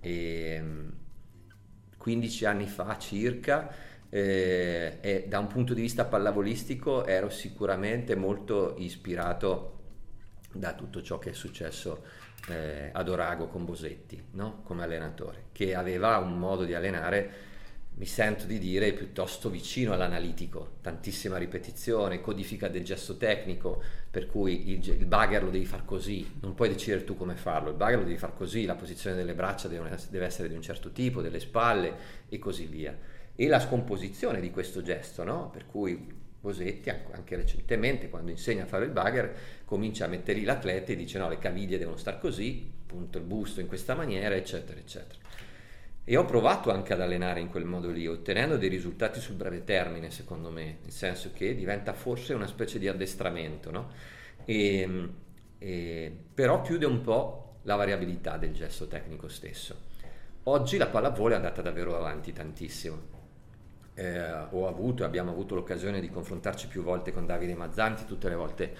E 0.00 0.62
15 1.96 2.44
anni 2.46 2.66
fa 2.66 2.96
circa, 2.98 3.72
eh, 4.08 5.24
da 5.28 5.38
un 5.38 5.46
punto 5.46 5.74
di 5.74 5.80
vista 5.80 6.04
pallavolistico 6.06 7.04
ero 7.04 7.28
sicuramente 7.28 8.14
molto 8.14 8.74
ispirato 8.78 9.76
da 10.52 10.72
tutto 10.72 11.02
ciò 11.02 11.18
che 11.18 11.30
è 11.30 11.34
successo 11.34 12.04
eh, 12.48 12.90
ad 12.92 13.08
Orago 13.08 13.48
con 13.48 13.64
Bosetti, 13.64 14.22
no? 14.32 14.62
come 14.64 14.82
allenatore, 14.82 15.46
che 15.52 15.74
aveva 15.74 16.18
un 16.18 16.38
modo 16.38 16.64
di 16.64 16.74
allenare 16.74 17.46
mi 17.98 18.06
sento 18.06 18.46
di 18.46 18.60
dire 18.60 18.92
piuttosto 18.92 19.50
vicino 19.50 19.92
all'analitico, 19.92 20.76
tantissima 20.82 21.36
ripetizione, 21.36 22.20
codifica 22.20 22.68
del 22.68 22.84
gesto 22.84 23.16
tecnico, 23.16 23.82
per 24.08 24.26
cui 24.26 24.70
il, 24.70 24.88
il 24.88 25.04
bugger 25.04 25.42
lo 25.42 25.50
devi 25.50 25.64
fare 25.64 25.82
così, 25.84 26.38
non 26.40 26.54
puoi 26.54 26.68
decidere 26.68 27.02
tu 27.02 27.16
come 27.16 27.34
farlo, 27.34 27.70
il 27.70 27.76
bugger 27.76 27.98
lo 27.98 28.04
devi 28.04 28.16
fare 28.16 28.34
così, 28.36 28.66
la 28.66 28.76
posizione 28.76 29.16
delle 29.16 29.34
braccia 29.34 29.66
deve, 29.66 29.98
deve 30.10 30.26
essere 30.26 30.48
di 30.48 30.54
un 30.54 30.62
certo 30.62 30.92
tipo, 30.92 31.20
delle 31.20 31.40
spalle 31.40 31.94
e 32.28 32.38
così 32.38 32.66
via. 32.66 32.96
E 33.34 33.48
la 33.48 33.58
scomposizione 33.58 34.40
di 34.40 34.50
questo 34.52 34.80
gesto, 34.80 35.24
no? 35.24 35.50
per 35.50 35.66
cui 35.66 36.16
Bosetti 36.40 36.88
anche 36.88 37.34
recentemente 37.34 38.08
quando 38.08 38.30
insegna 38.30 38.62
a 38.62 38.66
fare 38.66 38.84
il 38.84 38.92
bugger 38.92 39.34
comincia 39.64 40.04
a 40.04 40.08
mettere 40.08 40.38
lì 40.38 40.44
l'atleta 40.44 40.92
e 40.92 40.96
dice 40.96 41.18
no 41.18 41.28
le 41.28 41.38
caviglie 41.38 41.78
devono 41.78 41.96
stare 41.96 42.20
così, 42.20 42.70
punto 42.86 43.18
il 43.18 43.24
busto 43.24 43.60
in 43.60 43.66
questa 43.66 43.96
maniera 43.96 44.36
eccetera 44.36 44.78
eccetera 44.78 45.17
e 46.10 46.16
ho 46.16 46.24
provato 46.24 46.70
anche 46.70 46.94
ad 46.94 47.02
allenare 47.02 47.38
in 47.40 47.50
quel 47.50 47.66
modo 47.66 47.90
lì, 47.90 48.06
ottenendo 48.06 48.56
dei 48.56 48.70
risultati 48.70 49.20
sul 49.20 49.34
breve 49.34 49.62
termine, 49.62 50.10
secondo 50.10 50.50
me, 50.50 50.78
nel 50.80 50.90
senso 50.90 51.32
che 51.34 51.54
diventa 51.54 51.92
forse 51.92 52.32
una 52.32 52.46
specie 52.46 52.78
di 52.78 52.88
addestramento, 52.88 53.70
no? 53.70 53.90
e, 54.46 55.10
e, 55.58 56.16
però 56.32 56.62
chiude 56.62 56.86
un 56.86 57.02
po' 57.02 57.56
la 57.64 57.74
variabilità 57.74 58.38
del 58.38 58.54
gesto 58.54 58.86
tecnico 58.86 59.28
stesso. 59.28 59.76
Oggi 60.44 60.78
la 60.78 60.86
pallavolo 60.86 61.34
è 61.34 61.36
andata 61.36 61.60
davvero 61.60 61.94
avanti 61.94 62.32
tantissimo. 62.32 63.17
Eh, 63.98 64.30
ho 64.50 64.68
avuto 64.68 65.02
e 65.02 65.06
abbiamo 65.06 65.32
avuto 65.32 65.56
l'occasione 65.56 66.00
di 66.00 66.08
confrontarci 66.08 66.68
più 66.68 66.84
volte 66.84 67.12
con 67.12 67.26
Davide 67.26 67.56
Mazzanti, 67.56 68.04
tutte 68.04 68.28
le 68.28 68.36
volte 68.36 68.74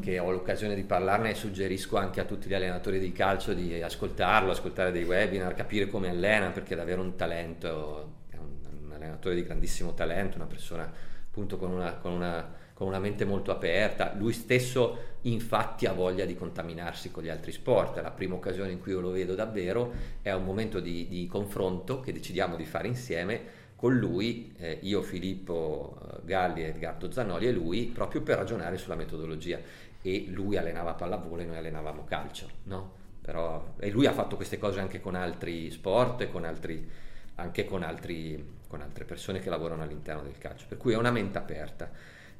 che 0.00 0.18
ho 0.18 0.32
l'occasione 0.32 0.74
di 0.74 0.82
parlarne 0.82 1.34
suggerisco 1.34 1.96
anche 1.96 2.20
a 2.20 2.24
tutti 2.24 2.48
gli 2.48 2.54
allenatori 2.54 2.98
di 2.98 3.12
calcio 3.12 3.54
di 3.54 3.80
ascoltarlo, 3.80 4.50
ascoltare 4.50 4.90
dei 4.90 5.04
webinar, 5.04 5.54
capire 5.54 5.86
come 5.86 6.08
allena 6.10 6.50
perché 6.50 6.74
è 6.74 6.76
davvero 6.76 7.02
un 7.02 7.14
talento, 7.14 8.14
è 8.30 8.36
un, 8.36 8.56
un 8.84 8.92
allenatore 8.92 9.36
di 9.36 9.44
grandissimo 9.44 9.94
talento, 9.94 10.36
una 10.36 10.46
persona 10.46 10.90
appunto 11.28 11.56
con 11.56 11.70
una, 11.70 11.94
con 11.94 12.12
una 12.12 12.66
con 12.78 12.86
una 12.86 13.00
mente 13.00 13.24
molto 13.24 13.50
aperta, 13.50 14.14
lui 14.16 14.32
stesso 14.32 15.16
infatti 15.22 15.86
ha 15.86 15.92
voglia 15.92 16.24
di 16.24 16.36
contaminarsi 16.36 17.10
con 17.10 17.24
gli 17.24 17.28
altri 17.28 17.50
sport, 17.50 18.00
la 18.00 18.12
prima 18.12 18.36
occasione 18.36 18.70
in 18.70 18.80
cui 18.80 18.92
io 18.92 19.00
lo 19.00 19.10
vedo 19.10 19.34
davvero 19.34 19.92
è 20.22 20.30
un 20.30 20.44
momento 20.44 20.78
di, 20.78 21.08
di 21.08 21.26
confronto 21.26 21.98
che 21.98 22.12
decidiamo 22.12 22.54
di 22.54 22.64
fare 22.64 22.86
insieme 22.86 23.57
con 23.78 23.96
lui, 23.96 24.52
eh, 24.58 24.80
io, 24.82 25.02
Filippo 25.02 25.96
eh, 26.02 26.16
Galli, 26.24 26.64
Edgardo 26.64 27.12
Zanoli 27.12 27.46
e 27.46 27.52
lui, 27.52 27.84
proprio 27.84 28.22
per 28.22 28.36
ragionare 28.36 28.76
sulla 28.76 28.96
metodologia. 28.96 29.60
E 30.02 30.24
lui 30.30 30.56
allenava 30.56 30.94
pallavolo 30.94 31.42
e 31.42 31.44
noi 31.44 31.58
allenavamo 31.58 32.02
calcio, 32.04 32.48
no? 32.64 32.90
Però, 33.20 33.74
e 33.78 33.88
lui 33.90 34.06
ha 34.06 34.12
fatto 34.12 34.34
queste 34.34 34.58
cose 34.58 34.80
anche 34.80 35.00
con 35.00 35.14
altri 35.14 35.70
sport 35.70 36.22
e 36.22 36.28
con 36.28 36.44
altri, 36.44 36.90
anche 37.36 37.66
con, 37.66 37.84
altri, 37.84 38.56
con 38.66 38.80
altre 38.80 39.04
persone 39.04 39.38
che 39.38 39.48
lavorano 39.48 39.84
all'interno 39.84 40.22
del 40.22 40.38
calcio, 40.38 40.66
per 40.66 40.76
cui 40.76 40.94
è 40.94 40.96
una 40.96 41.12
mente 41.12 41.38
aperta. 41.38 41.88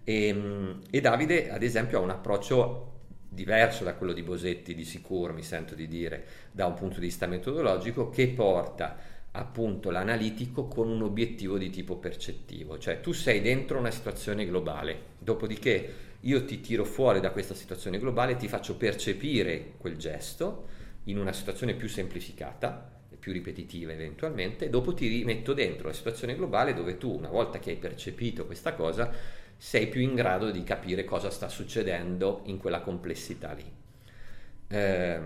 E, 0.02 0.26
ehm, 0.26 0.80
e 0.90 1.00
Davide, 1.00 1.52
ad 1.52 1.62
esempio, 1.62 2.00
ha 2.00 2.02
un 2.02 2.10
approccio 2.10 2.94
diverso 3.28 3.84
da 3.84 3.94
quello 3.94 4.12
di 4.12 4.24
Bosetti, 4.24 4.74
di 4.74 4.84
sicuro, 4.84 5.32
mi 5.32 5.44
sento 5.44 5.76
di 5.76 5.86
dire, 5.86 6.24
da 6.50 6.66
un 6.66 6.74
punto 6.74 6.96
di 6.96 7.06
vista 7.06 7.28
metodologico, 7.28 8.10
che 8.10 8.26
porta 8.26 9.17
appunto 9.38 9.90
l'analitico 9.90 10.66
con 10.66 10.88
un 10.88 11.02
obiettivo 11.02 11.58
di 11.58 11.70
tipo 11.70 11.96
percettivo, 11.96 12.78
cioè 12.78 13.00
tu 13.00 13.12
sei 13.12 13.40
dentro 13.40 13.78
una 13.78 13.90
situazione 13.90 14.46
globale, 14.46 15.14
dopodiché 15.18 15.94
io 16.20 16.44
ti 16.44 16.60
tiro 16.60 16.84
fuori 16.84 17.20
da 17.20 17.30
questa 17.30 17.54
situazione 17.54 17.98
globale, 17.98 18.36
ti 18.36 18.48
faccio 18.48 18.76
percepire 18.76 19.74
quel 19.78 19.96
gesto 19.96 20.66
in 21.04 21.18
una 21.18 21.32
situazione 21.32 21.74
più 21.74 21.88
semplificata 21.88 23.00
e 23.10 23.16
più 23.16 23.32
ripetitiva 23.32 23.92
eventualmente, 23.92 24.66
e 24.66 24.70
dopo 24.70 24.92
ti 24.92 25.06
rimetto 25.06 25.52
dentro 25.54 25.88
la 25.88 25.94
situazione 25.94 26.34
globale 26.34 26.74
dove 26.74 26.98
tu, 26.98 27.16
una 27.16 27.30
volta 27.30 27.58
che 27.58 27.70
hai 27.70 27.76
percepito 27.76 28.46
questa 28.46 28.74
cosa, 28.74 29.10
sei 29.56 29.86
più 29.88 30.00
in 30.00 30.14
grado 30.14 30.50
di 30.50 30.62
capire 30.64 31.04
cosa 31.04 31.30
sta 31.30 31.48
succedendo 31.48 32.42
in 32.44 32.58
quella 32.58 32.80
complessità 32.80 33.52
lì. 33.52 33.64
Eh, 34.68 35.20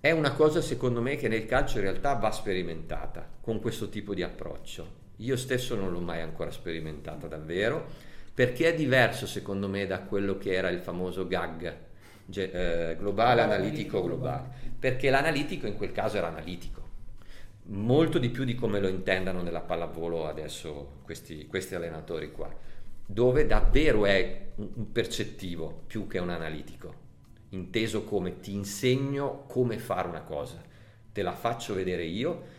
è 0.00 0.12
una 0.12 0.32
cosa 0.32 0.60
secondo 0.60 1.00
me 1.02 1.16
che 1.16 1.26
nel 1.26 1.44
calcio 1.44 1.78
in 1.78 1.84
realtà 1.84 2.14
va 2.14 2.30
sperimentata 2.30 3.28
con 3.40 3.60
questo 3.60 3.88
tipo 3.88 4.14
di 4.14 4.22
approccio. 4.22 5.06
Io 5.16 5.36
stesso 5.36 5.74
non 5.74 5.90
l'ho 5.90 6.00
mai 6.00 6.20
ancora 6.20 6.52
sperimentata 6.52 7.26
davvero 7.26 7.86
perché 8.32 8.68
è 8.68 8.74
diverso 8.74 9.26
secondo 9.26 9.68
me 9.68 9.86
da 9.86 10.02
quello 10.02 10.38
che 10.38 10.52
era 10.52 10.68
il 10.68 10.78
famoso 10.78 11.26
gag 11.26 11.76
eh, 12.32 12.96
globale, 12.96 13.40
analitico, 13.40 14.00
globale. 14.00 14.66
Perché 14.78 15.10
l'analitico 15.10 15.66
in 15.66 15.76
quel 15.76 15.90
caso 15.90 16.18
era 16.18 16.28
analitico, 16.28 16.80
molto 17.64 18.20
di 18.20 18.28
più 18.28 18.44
di 18.44 18.54
come 18.54 18.78
lo 18.78 18.86
intendano 18.86 19.42
nella 19.42 19.62
pallavolo 19.62 20.28
adesso 20.28 21.00
questi, 21.02 21.46
questi 21.48 21.74
allenatori 21.74 22.30
qua, 22.30 22.54
dove 23.04 23.46
davvero 23.46 24.06
è 24.06 24.50
un 24.54 24.92
percettivo 24.92 25.82
più 25.88 26.06
che 26.06 26.20
un 26.20 26.30
analitico 26.30 27.06
inteso 27.50 28.04
come 28.04 28.40
ti 28.40 28.52
insegno 28.52 29.44
come 29.46 29.78
fare 29.78 30.08
una 30.08 30.22
cosa, 30.22 30.62
te 31.12 31.22
la 31.22 31.32
faccio 31.32 31.74
vedere 31.74 32.04
io, 32.04 32.56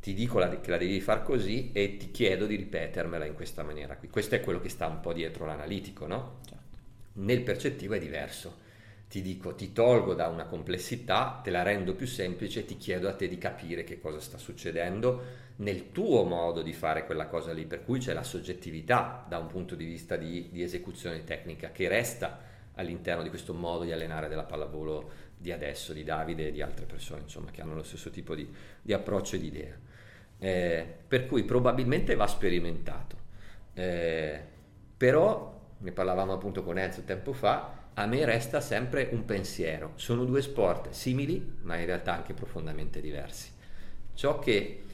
ti 0.00 0.14
dico 0.14 0.38
la, 0.38 0.60
che 0.60 0.70
la 0.70 0.78
devi 0.78 1.00
fare 1.00 1.22
così 1.22 1.70
e 1.72 1.96
ti 1.96 2.10
chiedo 2.10 2.46
di 2.46 2.56
ripetermela 2.56 3.24
in 3.24 3.34
questa 3.34 3.62
maniera 3.62 3.96
qui. 3.96 4.08
Questo 4.08 4.34
è 4.34 4.40
quello 4.40 4.60
che 4.60 4.68
sta 4.68 4.86
un 4.86 5.00
po' 5.00 5.12
dietro 5.12 5.44
l'analitico, 5.44 6.06
no? 6.06 6.40
Certo. 6.46 6.76
Nel 7.14 7.42
percettivo 7.42 7.94
è 7.94 7.98
diverso. 7.98 8.66
Ti 9.08 9.22
dico, 9.22 9.54
ti 9.54 9.72
tolgo 9.72 10.14
da 10.14 10.28
una 10.28 10.44
complessità, 10.44 11.40
te 11.42 11.50
la 11.50 11.62
rendo 11.62 11.94
più 11.94 12.06
semplice 12.06 12.60
e 12.60 12.64
ti 12.66 12.76
chiedo 12.76 13.08
a 13.08 13.14
te 13.14 13.26
di 13.26 13.38
capire 13.38 13.82
che 13.82 13.98
cosa 13.98 14.20
sta 14.20 14.36
succedendo 14.36 15.46
nel 15.56 15.90
tuo 15.92 16.24
modo 16.24 16.62
di 16.62 16.72
fare 16.72 17.06
quella 17.06 17.26
cosa 17.26 17.52
lì, 17.52 17.64
per 17.64 17.82
cui 17.82 17.98
c'è 17.98 18.12
la 18.12 18.22
soggettività 18.22 19.24
da 19.26 19.38
un 19.38 19.46
punto 19.46 19.74
di 19.74 19.86
vista 19.86 20.16
di, 20.16 20.50
di 20.52 20.62
esecuzione 20.62 21.24
tecnica 21.24 21.72
che 21.72 21.88
resta 21.88 22.47
all'interno 22.78 23.22
di 23.22 23.28
questo 23.28 23.52
modo 23.54 23.84
di 23.84 23.92
allenare 23.92 24.28
della 24.28 24.44
pallavolo 24.44 25.26
di 25.36 25.52
adesso, 25.52 25.92
di 25.92 26.04
Davide 26.04 26.48
e 26.48 26.52
di 26.52 26.62
altre 26.62 26.84
persone 26.84 27.22
insomma, 27.22 27.50
che 27.50 27.60
hanno 27.60 27.74
lo 27.74 27.82
stesso 27.82 28.10
tipo 28.10 28.34
di, 28.34 28.48
di 28.80 28.92
approccio 28.92 29.36
e 29.36 29.38
di 29.40 29.46
idea. 29.46 29.76
Eh, 30.38 30.86
per 31.06 31.26
cui 31.26 31.44
probabilmente 31.44 32.14
va 32.14 32.26
sperimentato. 32.26 33.16
Eh, 33.74 34.40
però, 34.96 35.60
ne 35.78 35.92
parlavamo 35.92 36.32
appunto 36.32 36.62
con 36.62 36.78
Enzo 36.78 37.02
tempo 37.02 37.32
fa, 37.32 37.86
a 37.94 38.06
me 38.06 38.24
resta 38.24 38.60
sempre 38.60 39.08
un 39.12 39.24
pensiero. 39.24 39.92
Sono 39.96 40.24
due 40.24 40.42
sport 40.42 40.90
simili, 40.90 41.58
ma 41.62 41.76
in 41.76 41.86
realtà 41.86 42.14
anche 42.14 42.32
profondamente 42.32 43.00
diversi. 43.00 43.50
Ciò 44.14 44.38
che 44.38 44.84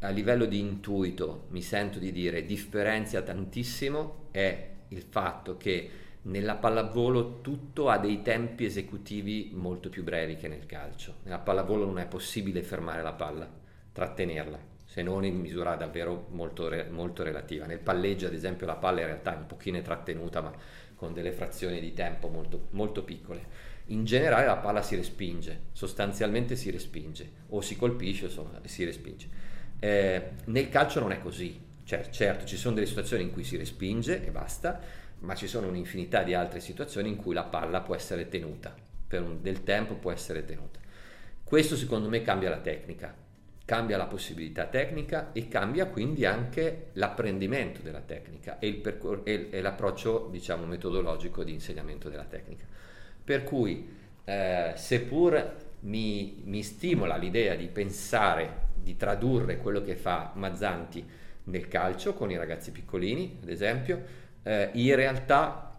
a 0.00 0.08
livello 0.08 0.44
di 0.46 0.58
intuito 0.58 1.46
mi 1.50 1.60
sento 1.62 1.98
di 1.98 2.12
dire 2.12 2.44
differenzia 2.44 3.22
tantissimo 3.22 4.28
è 4.30 4.68
il 4.88 5.02
fatto 5.02 5.56
che 5.56 5.90
nella 6.24 6.54
pallavolo 6.54 7.40
tutto 7.40 7.88
ha 7.88 7.98
dei 7.98 8.22
tempi 8.22 8.64
esecutivi 8.64 9.50
molto 9.52 9.88
più 9.88 10.02
brevi 10.02 10.36
che 10.36 10.48
nel 10.48 10.66
calcio. 10.66 11.16
Nella 11.24 11.38
pallavolo 11.38 11.84
non 11.84 11.98
è 11.98 12.06
possibile 12.06 12.62
fermare 12.62 13.02
la 13.02 13.12
palla, 13.12 13.48
trattenerla, 13.92 14.58
se 14.84 15.02
non 15.02 15.24
in 15.24 15.38
misura 15.38 15.76
davvero 15.76 16.28
molto, 16.30 16.70
molto 16.90 17.22
relativa. 17.22 17.66
Nel 17.66 17.78
palleggio, 17.78 18.26
ad 18.26 18.34
esempio, 18.34 18.66
la 18.66 18.76
palla 18.76 19.00
in 19.00 19.06
realtà 19.06 19.34
è 19.34 19.36
un 19.36 19.46
pochino 19.46 19.80
trattenuta, 19.82 20.40
ma 20.40 20.52
con 20.94 21.12
delle 21.12 21.32
frazioni 21.32 21.80
di 21.80 21.92
tempo 21.92 22.28
molto, 22.28 22.68
molto 22.70 23.02
piccole. 23.02 23.72
In 23.88 24.04
generale 24.04 24.46
la 24.46 24.56
palla 24.56 24.80
si 24.80 24.96
respinge, 24.96 25.64
sostanzialmente 25.72 26.56
si 26.56 26.70
respinge, 26.70 27.30
o 27.48 27.60
si 27.60 27.76
colpisce 27.76 28.26
o 28.26 28.60
si 28.64 28.84
respinge. 28.84 29.28
Eh, 29.78 30.30
nel 30.46 30.70
calcio 30.70 31.00
non 31.00 31.12
è 31.12 31.20
così, 31.20 31.60
cioè, 31.84 32.08
certo 32.08 32.46
ci 32.46 32.56
sono 32.56 32.74
delle 32.74 32.86
situazioni 32.86 33.24
in 33.24 33.32
cui 33.32 33.44
si 33.44 33.58
respinge 33.58 34.24
e 34.24 34.30
basta, 34.30 34.80
ma 35.20 35.34
ci 35.34 35.46
sono 35.46 35.68
un'infinità 35.68 36.22
di 36.22 36.34
altre 36.34 36.60
situazioni 36.60 37.08
in 37.08 37.16
cui 37.16 37.34
la 37.34 37.44
palla 37.44 37.80
può 37.80 37.94
essere 37.94 38.28
tenuta, 38.28 38.74
per 39.06 39.22
un, 39.22 39.42
del 39.42 39.62
tempo 39.62 39.94
può 39.94 40.10
essere 40.10 40.44
tenuta. 40.44 40.80
Questo 41.42 41.76
secondo 41.76 42.08
me 42.08 42.22
cambia 42.22 42.50
la 42.50 42.58
tecnica, 42.58 43.14
cambia 43.64 43.96
la 43.96 44.06
possibilità 44.06 44.66
tecnica 44.66 45.32
e 45.32 45.48
cambia 45.48 45.86
quindi 45.86 46.24
anche 46.24 46.88
l'apprendimento 46.94 47.80
della 47.80 48.00
tecnica 48.00 48.58
e, 48.58 48.74
percor- 48.74 49.22
e, 49.24 49.60
l'approccio 49.60 50.28
diciamo 50.30 50.66
metodologico 50.66 51.44
di 51.44 51.52
insegnamento 51.52 52.08
della 52.08 52.24
tecnica. 52.24 52.66
Per 53.24 53.42
cui 53.44 53.88
eh, 54.24 54.72
seppur 54.76 55.56
mi, 55.80 56.42
mi 56.44 56.62
stimola 56.62 57.16
l'idea 57.16 57.54
di 57.54 57.68
pensare, 57.68 58.62
di 58.74 58.96
tradurre 58.96 59.58
quello 59.58 59.82
che 59.82 59.96
fa 59.96 60.32
Mazzanti 60.34 61.06
nel 61.44 61.68
calcio 61.68 62.14
con 62.14 62.30
i 62.30 62.36
ragazzi 62.36 62.70
piccolini, 62.70 63.38
ad 63.42 63.48
esempio, 63.48 64.02
eh, 64.44 64.70
in 64.74 64.94
realtà 64.94 65.72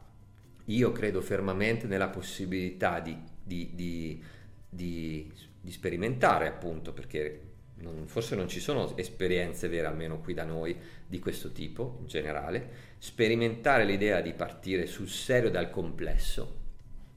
io 0.65 0.91
credo 0.91 1.21
fermamente 1.21 1.87
nella 1.87 2.09
possibilità 2.09 2.99
di, 2.99 3.17
di, 3.41 3.71
di, 3.73 4.21
di 4.69 5.71
sperimentare, 5.71 6.47
appunto, 6.47 6.91
perché 6.91 7.41
non, 7.77 8.07
forse 8.07 8.35
non 8.35 8.47
ci 8.47 8.59
sono 8.59 8.95
esperienze 8.97 9.67
vere, 9.67 9.87
almeno 9.87 10.19
qui 10.19 10.33
da 10.33 10.43
noi, 10.43 10.75
di 11.05 11.19
questo 11.19 11.51
tipo 11.51 11.97
in 12.01 12.07
generale, 12.07 12.93
sperimentare 12.97 13.85
l'idea 13.85 14.21
di 14.21 14.33
partire 14.33 14.87
sul 14.87 15.07
serio 15.07 15.51
dal 15.51 15.69
complesso, 15.69 16.63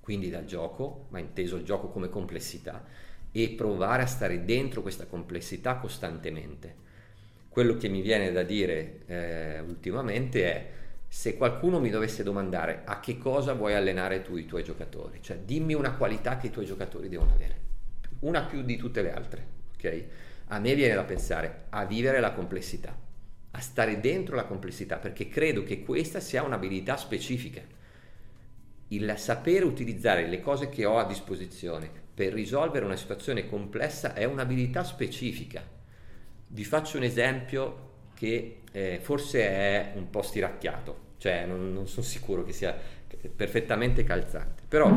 quindi 0.00 0.28
dal 0.28 0.44
gioco, 0.44 1.06
ma 1.08 1.18
inteso 1.18 1.56
il 1.56 1.64
gioco 1.64 1.88
come 1.88 2.08
complessità, 2.08 2.84
e 3.32 3.50
provare 3.50 4.02
a 4.02 4.06
stare 4.06 4.44
dentro 4.44 4.82
questa 4.82 5.06
complessità 5.06 5.76
costantemente. 5.76 6.86
Quello 7.48 7.76
che 7.76 7.88
mi 7.88 8.02
viene 8.02 8.30
da 8.30 8.42
dire 8.42 9.00
eh, 9.06 9.60
ultimamente 9.60 10.44
è 10.44 10.70
se 11.08 11.36
qualcuno 11.36 11.80
mi 11.80 11.88
dovesse 11.88 12.22
domandare 12.22 12.82
a 12.84 13.00
che 13.00 13.16
cosa 13.16 13.54
vuoi 13.54 13.74
allenare 13.74 14.22
tu 14.22 14.36
i 14.36 14.44
tuoi 14.44 14.62
giocatori, 14.62 15.20
cioè 15.22 15.38
dimmi 15.38 15.72
una 15.72 15.94
qualità 15.94 16.36
che 16.36 16.48
i 16.48 16.50
tuoi 16.50 16.66
giocatori 16.66 17.08
devono 17.08 17.32
avere, 17.32 17.60
una 18.20 18.42
più 18.42 18.62
di 18.62 18.76
tutte 18.76 19.00
le 19.00 19.12
altre, 19.12 19.46
ok? 19.74 20.04
A 20.48 20.58
me 20.58 20.74
viene 20.74 20.94
da 20.94 21.04
pensare 21.04 21.64
a 21.70 21.84
vivere 21.86 22.20
la 22.20 22.32
complessità, 22.32 22.96
a 23.50 23.60
stare 23.60 24.00
dentro 24.00 24.36
la 24.36 24.44
complessità, 24.44 24.98
perché 24.98 25.28
credo 25.28 25.62
che 25.62 25.82
questa 25.82 26.20
sia 26.20 26.42
un'abilità 26.42 26.96
specifica. 26.96 27.62
Il 28.88 29.14
sapere 29.16 29.64
utilizzare 29.64 30.26
le 30.26 30.40
cose 30.40 30.68
che 30.68 30.84
ho 30.84 30.98
a 30.98 31.04
disposizione 31.04 31.90
per 32.14 32.32
risolvere 32.32 32.84
una 32.84 32.96
situazione 32.96 33.46
complessa 33.46 34.14
è 34.14 34.24
un'abilità 34.24 34.84
specifica. 34.84 35.62
Vi 36.48 36.64
faccio 36.64 36.96
un 36.96 37.02
esempio 37.02 37.86
che 38.14 38.57
eh, 38.72 38.98
forse 39.00 39.42
è 39.42 39.92
un 39.94 40.10
po' 40.10 40.22
stiracchiato, 40.22 41.06
cioè 41.18 41.46
non, 41.46 41.72
non 41.72 41.86
sono 41.86 42.04
sicuro 42.04 42.44
che 42.44 42.52
sia 42.52 42.76
perfettamente 43.34 44.04
calzante, 44.04 44.62
però 44.68 44.96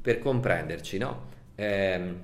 per 0.00 0.18
comprenderci, 0.18 0.98
no? 0.98 1.28
Eh, 1.54 2.14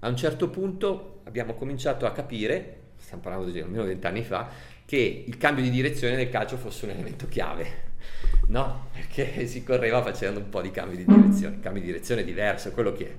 a 0.00 0.08
un 0.08 0.16
certo 0.16 0.48
punto 0.48 1.20
abbiamo 1.24 1.54
cominciato 1.54 2.06
a 2.06 2.12
capire, 2.12 2.78
stiamo 2.96 3.22
parlando 3.22 3.50
di 3.50 3.60
almeno 3.60 3.84
vent'anni 3.84 4.24
fa, 4.24 4.48
che 4.84 5.24
il 5.26 5.36
cambio 5.36 5.62
di 5.62 5.70
direzione 5.70 6.16
nel 6.16 6.28
calcio 6.28 6.56
fosse 6.56 6.86
un 6.86 6.92
elemento 6.92 7.28
chiave. 7.28 7.90
No, 8.48 8.88
perché 8.92 9.46
si 9.46 9.62
correva 9.62 10.02
facendo 10.02 10.40
un 10.40 10.48
po' 10.48 10.60
di 10.60 10.70
cambio 10.70 10.96
di 10.96 11.04
direzione, 11.04 11.60
cambio 11.60 11.82
di 11.82 11.88
direzione 11.88 12.24
diverso, 12.24 12.72
quello 12.72 12.92
che 12.92 13.06
è. 13.06 13.14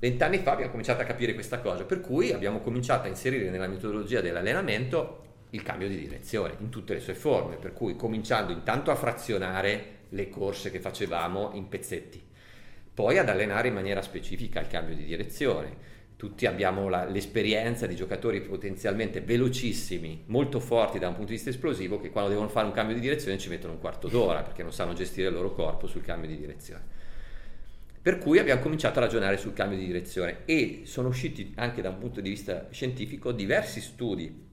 Vent'anni 0.00 0.38
fa 0.38 0.52
abbiamo 0.52 0.70
cominciato 0.70 1.02
a 1.02 1.04
capire 1.04 1.34
questa 1.34 1.58
cosa, 1.58 1.84
per 1.84 2.00
cui 2.00 2.32
abbiamo 2.32 2.60
cominciato 2.60 3.06
a 3.06 3.08
inserire 3.10 3.50
nella 3.50 3.66
metodologia 3.66 4.20
dell'allenamento 4.20 5.26
il 5.50 5.62
cambio 5.62 5.88
di 5.88 5.96
direzione 5.96 6.54
in 6.58 6.68
tutte 6.68 6.94
le 6.94 7.00
sue 7.00 7.14
forme, 7.14 7.56
per 7.56 7.72
cui 7.72 7.96
cominciando 7.96 8.52
intanto 8.52 8.90
a 8.90 8.96
frazionare 8.96 9.96
le 10.10 10.28
corse 10.28 10.70
che 10.70 10.80
facevamo 10.80 11.50
in 11.54 11.68
pezzetti, 11.68 12.22
poi 12.92 13.18
ad 13.18 13.28
allenare 13.28 13.68
in 13.68 13.74
maniera 13.74 14.02
specifica 14.02 14.60
il 14.60 14.66
cambio 14.66 14.94
di 14.94 15.04
direzione. 15.04 15.96
Tutti 16.16 16.46
abbiamo 16.46 16.88
la, 16.88 17.04
l'esperienza 17.04 17.86
di 17.86 17.94
giocatori 17.94 18.40
potenzialmente 18.40 19.20
velocissimi, 19.20 20.24
molto 20.26 20.58
forti 20.58 20.98
da 20.98 21.06
un 21.06 21.14
punto 21.14 21.28
di 21.28 21.36
vista 21.36 21.50
esplosivo, 21.50 22.00
che 22.00 22.10
quando 22.10 22.30
devono 22.30 22.48
fare 22.48 22.66
un 22.66 22.72
cambio 22.72 22.96
di 22.96 23.00
direzione 23.00 23.38
ci 23.38 23.48
mettono 23.48 23.74
un 23.74 23.78
quarto 23.78 24.08
d'ora 24.08 24.42
perché 24.42 24.64
non 24.64 24.72
sanno 24.72 24.94
gestire 24.94 25.28
il 25.28 25.34
loro 25.34 25.52
corpo 25.52 25.86
sul 25.86 26.02
cambio 26.02 26.28
di 26.28 26.36
direzione. 26.36 26.82
Per 28.02 28.18
cui 28.18 28.38
abbiamo 28.40 28.60
cominciato 28.60 28.98
a 28.98 29.02
ragionare 29.02 29.36
sul 29.36 29.52
cambio 29.52 29.78
di 29.78 29.86
direzione 29.86 30.38
e 30.44 30.82
sono 30.84 31.08
usciti 31.08 31.52
anche 31.56 31.82
da 31.82 31.90
un 31.90 31.98
punto 31.98 32.20
di 32.20 32.30
vista 32.30 32.66
scientifico 32.70 33.30
diversi 33.30 33.80
studi 33.80 34.47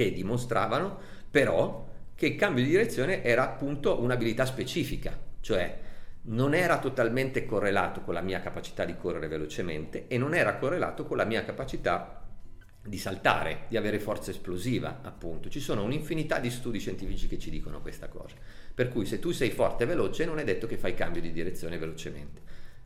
che 0.00 0.12
dimostravano 0.12 0.98
però 1.30 1.86
che 2.14 2.26
il 2.28 2.36
cambio 2.36 2.64
di 2.64 2.70
direzione 2.70 3.22
era 3.22 3.42
appunto 3.42 4.00
un'abilità 4.00 4.46
specifica, 4.46 5.18
cioè 5.40 5.78
non 6.22 6.54
era 6.54 6.78
totalmente 6.78 7.44
correlato 7.44 8.00
con 8.00 8.14
la 8.14 8.22
mia 8.22 8.40
capacità 8.40 8.86
di 8.86 8.96
correre 8.96 9.28
velocemente 9.28 10.06
e 10.08 10.16
non 10.16 10.34
era 10.34 10.56
correlato 10.56 11.04
con 11.04 11.18
la 11.18 11.24
mia 11.24 11.44
capacità 11.44 12.24
di 12.82 12.96
saltare, 12.96 13.64
di 13.68 13.76
avere 13.76 14.00
forza 14.00 14.30
esplosiva, 14.30 15.00
appunto. 15.02 15.50
Ci 15.50 15.60
sono 15.60 15.82
un'infinità 15.82 16.38
di 16.38 16.50
studi 16.50 16.78
scientifici 16.78 17.28
che 17.28 17.38
ci 17.38 17.50
dicono 17.50 17.82
questa 17.82 18.08
cosa. 18.08 18.36
Per 18.74 18.88
cui 18.88 19.04
se 19.04 19.18
tu 19.18 19.32
sei 19.32 19.50
forte 19.50 19.84
e 19.84 19.86
veloce 19.86 20.24
non 20.24 20.38
è 20.38 20.44
detto 20.44 20.66
che 20.66 20.78
fai 20.78 20.94
cambio 20.94 21.20
di 21.20 21.30
direzione 21.30 21.76
velocemente. 21.76 22.40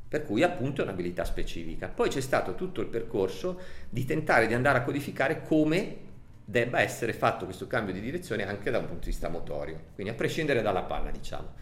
Per 0.09 0.25
cui 0.25 0.43
appunto 0.43 0.81
è 0.81 0.85
un'abilità 0.85 1.25
specifica. 1.25 1.89
Poi 1.89 2.09
c'è 2.09 2.21
stato 2.21 2.57
tutto 2.57 2.81
il 2.81 2.89
percorso 2.89 3.61
di 3.89 4.05
tentare 4.05 4.49
di 4.49 4.55
andare 4.55 4.79
a 4.79 4.83
codificare 4.83 5.43
come 5.43 6.04
debba 6.45 6.81
essere 6.81 7.13
fatto 7.13 7.47
questo 7.47 7.67
cambio 7.67 7.95
di 7.95 8.01
direzione 8.01 8.47
anche 8.47 8.71
da 8.71 8.79
un 8.79 8.87
punto 8.87 9.05
di 9.05 9.11
vista 9.11 9.29
motorio, 9.29 9.81
quindi 9.95 10.13
a 10.13 10.17
prescindere 10.17 10.63
dalla 10.63 10.83
palla, 10.83 11.11
diciamo. 11.11 11.53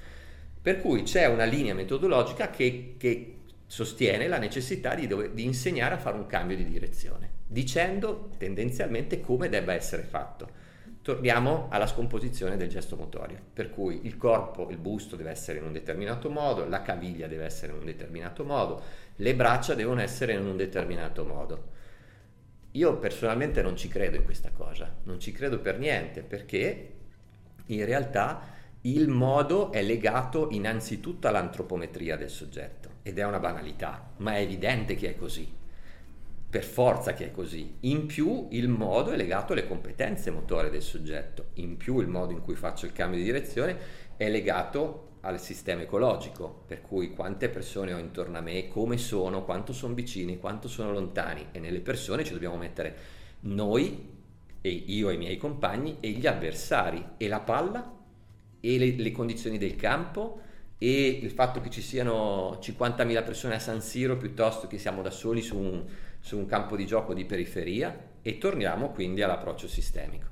Per 0.60 0.80
cui 0.80 1.02
c'è 1.02 1.26
una 1.26 1.44
linea 1.44 1.74
metodologica 1.74 2.50
che, 2.50 2.94
che 2.98 3.38
sostiene 3.66 4.28
la 4.28 4.38
necessità 4.38 4.94
di, 4.94 5.06
dove, 5.06 5.32
di, 5.32 5.44
insegnare 5.44 5.94
a 5.94 5.98
fare 5.98 6.16
un 6.16 6.26
cambio 6.26 6.56
di 6.56 6.64
direzione, 6.64 7.30
dicendo 7.46 8.30
tendenzialmente 8.36 9.20
come 9.20 9.48
debba 9.48 9.72
essere 9.72 10.02
fatto. 10.02 10.60
Torniamo 11.00 11.66
alla 11.70 11.86
scomposizione 11.86 12.56
del 12.56 12.68
gesto 12.68 12.96
motorio, 12.96 13.38
per 13.52 13.70
cui 13.70 14.00
il 14.04 14.16
corpo, 14.16 14.68
il 14.70 14.76
busto 14.76 15.16
deve 15.16 15.30
essere 15.30 15.58
in 15.58 15.64
un 15.64 15.72
determinato 15.72 16.30
modo, 16.30 16.68
la 16.68 16.82
caviglia 16.82 17.26
deve 17.26 17.44
essere 17.44 17.72
in 17.72 17.78
un 17.78 17.84
determinato 17.86 18.44
modo, 18.44 18.82
le 19.16 19.34
braccia 19.34 19.74
devono 19.74 20.00
essere 20.00 20.34
in 20.34 20.46
un 20.46 20.56
determinato 20.56 21.24
modo. 21.24 21.71
Io 22.72 22.96
personalmente 22.96 23.60
non 23.60 23.76
ci 23.76 23.88
credo 23.88 24.16
in 24.16 24.24
questa 24.24 24.50
cosa, 24.50 24.94
non 25.04 25.20
ci 25.20 25.30
credo 25.32 25.60
per 25.60 25.78
niente, 25.78 26.22
perché 26.22 26.94
in 27.66 27.84
realtà 27.84 28.48
il 28.82 29.08
modo 29.08 29.70
è 29.72 29.82
legato 29.82 30.48
innanzitutto 30.50 31.28
all'antropometria 31.28 32.16
del 32.16 32.30
soggetto 32.30 32.90
ed 33.02 33.18
è 33.18 33.24
una 33.24 33.38
banalità, 33.38 34.12
ma 34.18 34.36
è 34.36 34.40
evidente 34.40 34.94
che 34.94 35.10
è 35.10 35.16
così, 35.16 35.46
per 36.48 36.64
forza 36.64 37.12
che 37.12 37.26
è 37.26 37.30
così. 37.30 37.76
In 37.80 38.06
più 38.06 38.48
il 38.50 38.68
modo 38.68 39.10
è 39.10 39.16
legato 39.16 39.52
alle 39.52 39.66
competenze 39.66 40.30
motorie 40.30 40.70
del 40.70 40.82
soggetto, 40.82 41.50
in 41.54 41.76
più 41.76 42.00
il 42.00 42.08
modo 42.08 42.32
in 42.32 42.40
cui 42.40 42.56
faccio 42.56 42.86
il 42.86 42.92
cambio 42.92 43.18
di 43.18 43.24
direzione 43.24 43.76
è 44.16 44.30
legato 44.30 45.11
al 45.22 45.40
sistema 45.40 45.82
ecologico, 45.82 46.64
per 46.66 46.80
cui 46.80 47.10
quante 47.10 47.48
persone 47.48 47.92
ho 47.92 47.98
intorno 47.98 48.38
a 48.38 48.40
me, 48.40 48.68
come 48.68 48.96
sono, 48.98 49.44
quanto 49.44 49.72
sono 49.72 49.94
vicini, 49.94 50.38
quanto 50.38 50.68
sono 50.68 50.92
lontani 50.92 51.48
e 51.52 51.60
nelle 51.60 51.80
persone 51.80 52.24
ci 52.24 52.32
dobbiamo 52.32 52.56
mettere 52.56 52.96
noi 53.40 54.10
e 54.60 54.68
io 54.68 55.10
e 55.10 55.14
i 55.14 55.18
miei 55.18 55.36
compagni 55.36 55.98
e 56.00 56.10
gli 56.10 56.26
avversari 56.26 57.04
e 57.16 57.28
la 57.28 57.40
palla 57.40 58.00
e 58.60 58.78
le, 58.78 58.92
le 58.96 59.10
condizioni 59.12 59.58
del 59.58 59.76
campo 59.76 60.40
e 60.78 61.06
il 61.06 61.30
fatto 61.30 61.60
che 61.60 61.70
ci 61.70 61.82
siano 61.82 62.58
50.000 62.60 63.24
persone 63.24 63.54
a 63.54 63.60
San 63.60 63.80
Siro 63.80 64.16
piuttosto 64.16 64.66
che 64.66 64.78
siamo 64.78 65.02
da 65.02 65.10
soli 65.10 65.40
su 65.40 65.56
un, 65.56 65.84
su 66.18 66.36
un 66.36 66.46
campo 66.46 66.74
di 66.74 66.84
gioco 66.84 67.14
di 67.14 67.24
periferia 67.24 68.10
e 68.20 68.38
torniamo 68.38 68.90
quindi 68.90 69.22
all'approccio 69.22 69.68
sistemico. 69.68 70.26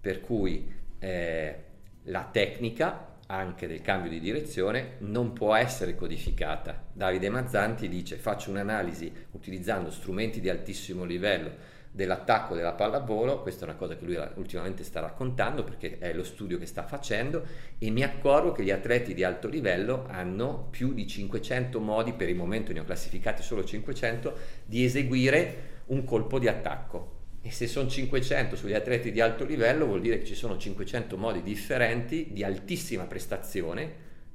Per 0.00 0.20
cui 0.20 0.68
eh, 0.98 1.64
la 2.04 2.28
tecnica 2.30 3.07
anche 3.30 3.66
del 3.66 3.82
cambio 3.82 4.10
di 4.10 4.20
direzione 4.20 4.96
non 5.00 5.32
può 5.32 5.54
essere 5.54 5.94
codificata. 5.94 6.86
Davide 6.92 7.28
Mazzanti 7.28 7.88
dice 7.88 8.16
faccio 8.16 8.50
un'analisi 8.50 9.12
utilizzando 9.32 9.90
strumenti 9.90 10.40
di 10.40 10.48
altissimo 10.48 11.04
livello 11.04 11.76
dell'attacco 11.90 12.54
della 12.54 12.72
pallavolo, 12.72 13.42
questa 13.42 13.64
è 13.64 13.68
una 13.68 13.76
cosa 13.76 13.96
che 13.96 14.04
lui 14.04 14.18
ultimamente 14.36 14.84
sta 14.84 15.00
raccontando 15.00 15.64
perché 15.64 15.98
è 15.98 16.12
lo 16.12 16.22
studio 16.22 16.58
che 16.58 16.66
sta 16.66 16.84
facendo 16.84 17.44
e 17.78 17.90
mi 17.90 18.02
accorgo 18.02 18.52
che 18.52 18.62
gli 18.62 18.70
atleti 18.70 19.14
di 19.14 19.24
alto 19.24 19.48
livello 19.48 20.06
hanno 20.08 20.68
più 20.70 20.92
di 20.92 21.06
500 21.06 21.80
modi, 21.80 22.12
per 22.12 22.28
il 22.28 22.36
momento 22.36 22.72
ne 22.72 22.80
ho 22.80 22.84
classificati 22.84 23.42
solo 23.42 23.64
500, 23.64 24.36
di 24.64 24.84
eseguire 24.84 25.82
un 25.86 26.04
colpo 26.04 26.38
di 26.38 26.48
attacco 26.48 27.16
e 27.48 27.50
se 27.50 27.66
sono 27.66 27.88
500 27.88 28.56
sugli 28.56 28.74
atleti 28.74 29.10
di 29.10 29.22
alto 29.22 29.46
livello 29.46 29.86
vuol 29.86 30.02
dire 30.02 30.18
che 30.18 30.26
ci 30.26 30.34
sono 30.34 30.58
500 30.58 31.16
modi 31.16 31.42
differenti 31.42 32.28
di 32.30 32.44
altissima 32.44 33.04
prestazione, 33.04 33.90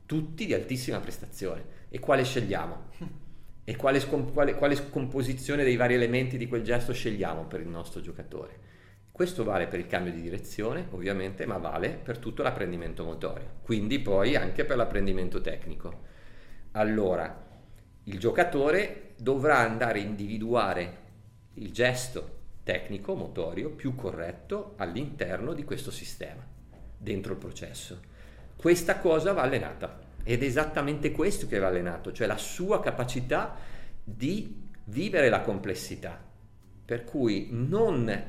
tutti 0.07 0.47
di 0.47 0.53
altissima 0.55 0.99
prestazione. 0.99 1.63
E 1.89 1.99
quale 1.99 2.23
scegliamo? 2.23 3.21
E 3.65 3.75
quale, 3.75 4.03
quale, 4.33 4.55
quale 4.55 4.75
scomposizione 4.75 5.63
dei 5.63 5.75
vari 5.75 5.93
elementi 5.93 6.37
di 6.37 6.47
quel 6.47 6.63
gesto 6.63 6.91
scegliamo 6.91 7.45
per 7.45 7.61
il 7.61 7.67
nostro 7.67 8.01
giocatore? 8.01 8.71
Questo 9.11 9.43
vale 9.43 9.67
per 9.67 9.77
il 9.77 9.85
cambio 9.85 10.11
di 10.11 10.19
direzione, 10.19 10.87
ovviamente, 10.89 11.45
ma 11.45 11.57
vale 11.57 11.89
per 11.89 12.17
tutto 12.17 12.41
l'apprendimento 12.41 13.03
motorio, 13.03 13.59
quindi 13.61 13.99
poi 13.99 14.35
anche 14.35 14.65
per 14.65 14.75
l'apprendimento 14.75 15.39
tecnico. 15.39 16.01
Allora, 16.71 17.45
il 18.05 18.17
giocatore 18.17 19.11
dovrà 19.17 19.59
andare 19.59 19.99
a 19.99 20.03
individuare 20.03 20.97
il 21.53 21.71
gesto 21.71 22.41
tecnico, 22.63 23.13
motorio, 23.13 23.69
più 23.71 23.93
corretto 23.95 24.73
all'interno 24.77 25.53
di 25.53 25.63
questo 25.63 25.91
sistema, 25.91 26.45
dentro 26.97 27.33
il 27.33 27.37
processo. 27.37 27.99
Questa 28.55 28.99
cosa 28.99 29.33
va 29.33 29.41
allenata 29.41 29.99
ed 30.23 30.41
è 30.41 30.45
esattamente 30.45 31.11
questo 31.11 31.47
che 31.47 31.59
va 31.59 31.67
allenato, 31.67 32.13
cioè 32.13 32.27
la 32.27 32.37
sua 32.37 32.79
capacità 32.79 33.55
di 34.03 34.61
vivere 34.85 35.29
la 35.29 35.41
complessità, 35.41 36.21
per 36.85 37.03
cui 37.03 37.49
non, 37.51 38.23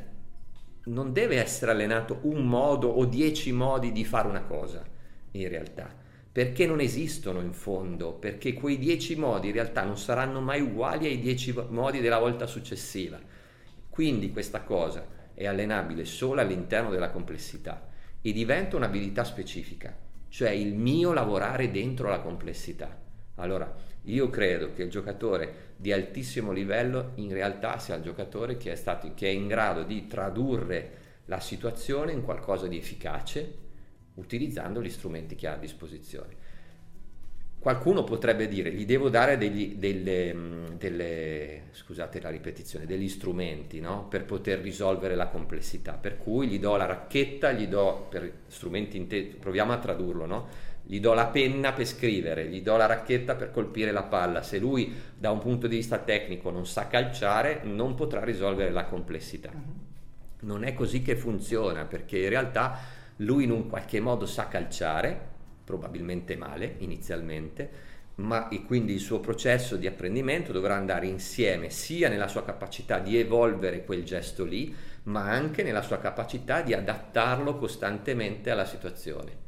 non 0.84 1.12
deve 1.12 1.40
essere 1.40 1.70
allenato 1.70 2.18
un 2.22 2.44
modo 2.46 2.88
o 2.88 3.04
dieci 3.04 3.52
modi 3.52 3.92
di 3.92 4.04
fare 4.04 4.26
una 4.26 4.42
cosa, 4.42 4.84
in 5.32 5.48
realtà, 5.48 5.94
perché 6.32 6.66
non 6.66 6.80
esistono 6.80 7.40
in 7.40 7.52
fondo, 7.52 8.12
perché 8.12 8.54
quei 8.54 8.78
dieci 8.78 9.14
modi 9.14 9.48
in 9.48 9.52
realtà 9.52 9.84
non 9.84 9.96
saranno 9.96 10.40
mai 10.40 10.60
uguali 10.60 11.06
ai 11.06 11.20
dieci 11.20 11.54
modi 11.68 12.00
della 12.00 12.18
volta 12.18 12.46
successiva 12.46 13.20
quindi 13.94 14.32
questa 14.32 14.62
cosa 14.62 15.06
è 15.34 15.46
allenabile 15.46 16.04
solo 16.04 16.40
all'interno 16.40 16.90
della 16.90 17.10
complessità 17.10 17.86
e 18.20 18.32
diventa 18.32 18.74
un'abilità 18.74 19.22
specifica, 19.22 19.96
cioè 20.28 20.50
il 20.50 20.74
mio 20.74 21.12
lavorare 21.12 21.70
dentro 21.70 22.08
la 22.08 22.18
complessità. 22.18 23.00
Allora, 23.36 23.72
io 24.02 24.30
credo 24.30 24.72
che 24.72 24.82
il 24.82 24.90
giocatore 24.90 25.74
di 25.76 25.92
altissimo 25.92 26.50
livello 26.50 27.12
in 27.14 27.32
realtà 27.32 27.78
sia 27.78 27.94
il 27.94 28.02
giocatore 28.02 28.56
che 28.56 28.72
è, 28.72 28.74
stato, 28.74 29.12
che 29.14 29.28
è 29.28 29.30
in 29.30 29.46
grado 29.46 29.84
di 29.84 30.08
tradurre 30.08 30.90
la 31.26 31.38
situazione 31.38 32.10
in 32.10 32.24
qualcosa 32.24 32.66
di 32.66 32.76
efficace 32.76 33.58
utilizzando 34.14 34.82
gli 34.82 34.90
strumenti 34.90 35.36
che 35.36 35.46
ha 35.46 35.52
a 35.52 35.58
disposizione. 35.58 36.34
Qualcuno 37.64 38.04
potrebbe 38.04 38.46
dire, 38.46 38.70
gli 38.72 38.84
devo 38.84 39.08
dare 39.08 39.38
degli, 39.38 39.76
delle, 39.76 40.34
mm, 40.34 40.66
delle, 40.76 41.62
scusate 41.70 42.20
la 42.20 42.28
ripetizione, 42.28 42.84
degli 42.84 43.08
strumenti 43.08 43.80
no? 43.80 44.06
per 44.06 44.26
poter 44.26 44.58
risolvere 44.58 45.14
la 45.14 45.28
complessità, 45.28 45.94
per 45.94 46.18
cui 46.18 46.46
gli 46.46 46.58
do 46.58 46.76
la 46.76 46.84
racchetta, 46.84 47.52
gli 47.52 47.66
do, 47.66 48.06
per 48.10 48.30
strumenti, 48.48 48.98
inte- 48.98 49.34
proviamo 49.40 49.72
a 49.72 49.78
tradurlo, 49.78 50.26
no? 50.26 50.46
gli 50.82 51.00
do 51.00 51.14
la 51.14 51.28
penna 51.28 51.72
per 51.72 51.86
scrivere, 51.86 52.48
gli 52.48 52.60
do 52.60 52.76
la 52.76 52.84
racchetta 52.84 53.34
per 53.34 53.50
colpire 53.50 53.92
la 53.92 54.02
palla, 54.02 54.42
se 54.42 54.58
lui 54.58 54.92
da 55.16 55.30
un 55.30 55.38
punto 55.38 55.66
di 55.66 55.76
vista 55.76 55.96
tecnico 55.96 56.50
non 56.50 56.66
sa 56.66 56.86
calciare 56.86 57.62
non 57.62 57.94
potrà 57.94 58.22
risolvere 58.22 58.72
la 58.72 58.84
complessità. 58.84 59.52
Mhm. 59.54 59.62
Non 60.40 60.64
è 60.64 60.74
così 60.74 61.00
che 61.00 61.16
funziona, 61.16 61.86
perché 61.86 62.18
in 62.18 62.28
realtà 62.28 62.78
lui 63.16 63.44
in 63.44 63.52
un 63.52 63.70
qualche 63.70 64.00
modo 64.00 64.26
sa 64.26 64.48
calciare, 64.48 65.32
probabilmente 65.64 66.36
male 66.36 66.76
inizialmente, 66.78 67.92
ma 68.16 68.48
e 68.48 68.62
quindi 68.62 68.92
il 68.92 69.00
suo 69.00 69.18
processo 69.18 69.76
di 69.76 69.86
apprendimento 69.86 70.52
dovrà 70.52 70.76
andare 70.76 71.06
insieme 71.06 71.70
sia 71.70 72.08
nella 72.08 72.28
sua 72.28 72.44
capacità 72.44 72.98
di 73.00 73.18
evolvere 73.18 73.84
quel 73.84 74.04
gesto 74.04 74.44
lì, 74.44 74.74
ma 75.04 75.30
anche 75.30 75.62
nella 75.62 75.82
sua 75.82 75.98
capacità 75.98 76.62
di 76.62 76.74
adattarlo 76.74 77.56
costantemente 77.56 78.50
alla 78.50 78.66
situazione 78.66 79.42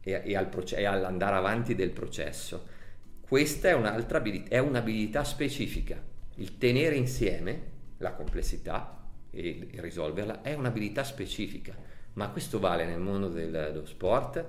e, 0.00 0.22
e, 0.24 0.36
al 0.36 0.48
proce- 0.48 0.76
e 0.76 0.84
all'andare 0.84 1.36
avanti 1.36 1.74
del 1.74 1.90
processo. 1.90 2.78
Questa 3.20 3.68
è 3.68 3.74
un'altra 3.74 4.18
abilità, 4.18 4.56
è 4.56 4.58
un'abilità 4.58 5.22
specifica. 5.22 6.02
Il 6.36 6.58
tenere 6.58 6.96
insieme 6.96 7.78
la 7.98 8.12
complessità 8.12 8.98
e 9.30 9.68
risolverla 9.74 10.42
è 10.42 10.54
un'abilità 10.54 11.04
specifica, 11.04 11.76
ma 12.14 12.28
questo 12.30 12.58
vale 12.58 12.86
nel 12.86 12.98
mondo 12.98 13.28
del, 13.28 13.50
dello 13.50 13.86
sport, 13.86 14.44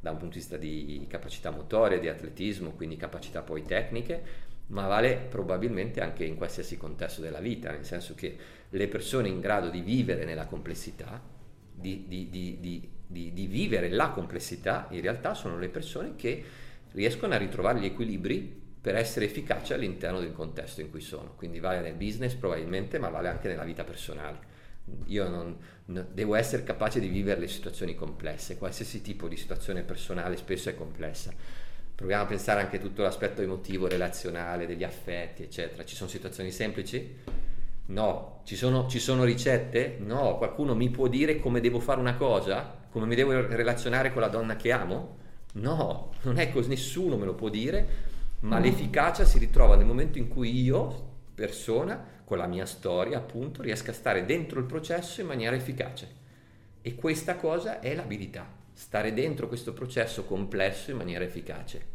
da 0.00 0.10
un 0.10 0.18
punto 0.18 0.34
di 0.34 0.40
vista 0.40 0.56
di 0.56 1.06
capacità 1.08 1.50
motoria, 1.50 1.98
di 1.98 2.08
atletismo, 2.08 2.70
quindi 2.72 2.96
capacità 2.96 3.42
poi 3.42 3.62
tecniche, 3.62 4.44
ma 4.68 4.86
vale 4.86 5.26
probabilmente 5.28 6.00
anche 6.00 6.24
in 6.24 6.36
qualsiasi 6.36 6.76
contesto 6.76 7.20
della 7.20 7.40
vita, 7.40 7.70
nel 7.70 7.84
senso 7.84 8.14
che 8.14 8.36
le 8.68 8.88
persone 8.88 9.28
in 9.28 9.40
grado 9.40 9.68
di 9.68 9.80
vivere 9.80 10.24
nella 10.24 10.46
complessità, 10.46 11.22
di, 11.72 12.04
di, 12.08 12.28
di, 12.30 12.90
di, 13.06 13.46
vivere 13.46 13.88
la 13.88 14.10
complessità, 14.10 14.88
in 14.90 15.00
realtà 15.00 15.34
sono 15.34 15.58
le 15.58 15.68
persone 15.68 16.16
che 16.16 16.44
riescono 16.92 17.34
a 17.34 17.38
ritrovare 17.38 17.78
gli 17.78 17.84
equilibri 17.84 18.64
per 18.80 18.96
essere 18.96 19.26
efficaci 19.26 19.72
all'interno 19.72 20.20
del 20.20 20.32
contesto 20.32 20.80
in 20.80 20.90
cui 20.90 21.00
sono. 21.00 21.34
Quindi 21.36 21.60
vale 21.60 21.80
nel 21.80 21.94
business 21.94 22.34
probabilmente, 22.34 22.98
ma 22.98 23.08
vale 23.08 23.28
anche 23.28 23.48
nella 23.48 23.64
vita 23.64 23.84
personale. 23.84 24.54
Io 25.06 25.28
non, 25.28 25.56
no, 25.86 26.06
devo 26.12 26.34
essere 26.34 26.62
capace 26.62 27.00
di 27.00 27.08
vivere 27.08 27.40
le 27.40 27.48
situazioni 27.48 27.94
complesse, 27.94 28.58
qualsiasi 28.58 29.02
tipo 29.02 29.28
di 29.28 29.36
situazione 29.36 29.82
personale 29.82 30.36
spesso 30.36 30.68
è 30.68 30.74
complessa. 30.74 31.32
Proviamo 31.94 32.24
a 32.24 32.26
pensare 32.26 32.60
anche 32.60 32.76
a 32.76 32.80
tutto 32.80 33.02
l'aspetto 33.02 33.40
emotivo, 33.40 33.88
relazionale, 33.88 34.66
degli 34.66 34.84
affetti, 34.84 35.42
eccetera. 35.42 35.84
Ci 35.84 35.96
sono 35.96 36.10
situazioni 36.10 36.50
semplici? 36.50 37.16
No. 37.86 38.40
Ci 38.44 38.54
sono, 38.54 38.86
ci 38.86 38.98
sono 38.98 39.24
ricette? 39.24 39.96
No. 39.98 40.36
Qualcuno 40.36 40.74
mi 40.74 40.90
può 40.90 41.08
dire 41.08 41.38
come 41.38 41.60
devo 41.60 41.80
fare 41.80 41.98
una 41.98 42.14
cosa? 42.14 42.84
Come 42.90 43.06
mi 43.06 43.14
devo 43.14 43.32
relazionare 43.46 44.12
con 44.12 44.20
la 44.20 44.28
donna 44.28 44.56
che 44.56 44.72
amo? 44.72 45.16
No, 45.54 46.12
non 46.22 46.38
è 46.38 46.50
così, 46.50 46.68
nessuno 46.68 47.16
me 47.16 47.24
lo 47.24 47.34
può 47.34 47.48
dire, 47.48 47.86
ma 48.40 48.58
l'efficacia 48.58 49.24
si 49.24 49.38
ritrova 49.38 49.74
nel 49.74 49.86
momento 49.86 50.18
in 50.18 50.28
cui 50.28 50.62
io, 50.62 51.14
persona, 51.34 52.04
con 52.26 52.38
la 52.38 52.48
mia 52.48 52.66
storia, 52.66 53.18
appunto, 53.18 53.62
riesca 53.62 53.92
a 53.92 53.94
stare 53.94 54.24
dentro 54.24 54.58
il 54.58 54.66
processo 54.66 55.20
in 55.20 55.28
maniera 55.28 55.54
efficace. 55.54 56.24
E 56.82 56.96
questa 56.96 57.36
cosa 57.36 57.78
è 57.78 57.94
l'abilità, 57.94 58.44
stare 58.72 59.14
dentro 59.14 59.46
questo 59.46 59.72
processo 59.72 60.24
complesso 60.24 60.90
in 60.90 60.96
maniera 60.96 61.22
efficace. 61.22 61.86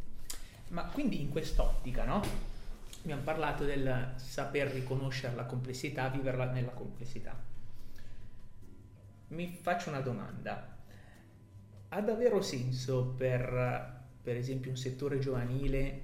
Ma 0.70 0.86
quindi 0.86 1.20
in 1.20 1.28
quest'ottica, 1.28 2.06
no? 2.06 2.24
Abbiamo 3.02 3.24
parlato 3.24 3.66
del 3.66 4.14
saper 4.16 4.68
riconoscere 4.72 5.36
la 5.36 5.44
complessità, 5.44 6.08
viverla 6.08 6.46
nella 6.46 6.72
complessità. 6.72 7.38
Mi 9.28 9.58
faccio 9.62 9.90
una 9.90 10.00
domanda. 10.00 10.78
Ha 11.90 12.00
davvero 12.00 12.42
senso 12.42 13.04
per, 13.18 14.00
per 14.24 14.38
esempio, 14.38 14.70
un 14.70 14.78
settore 14.78 15.20
giovanile 15.20 16.04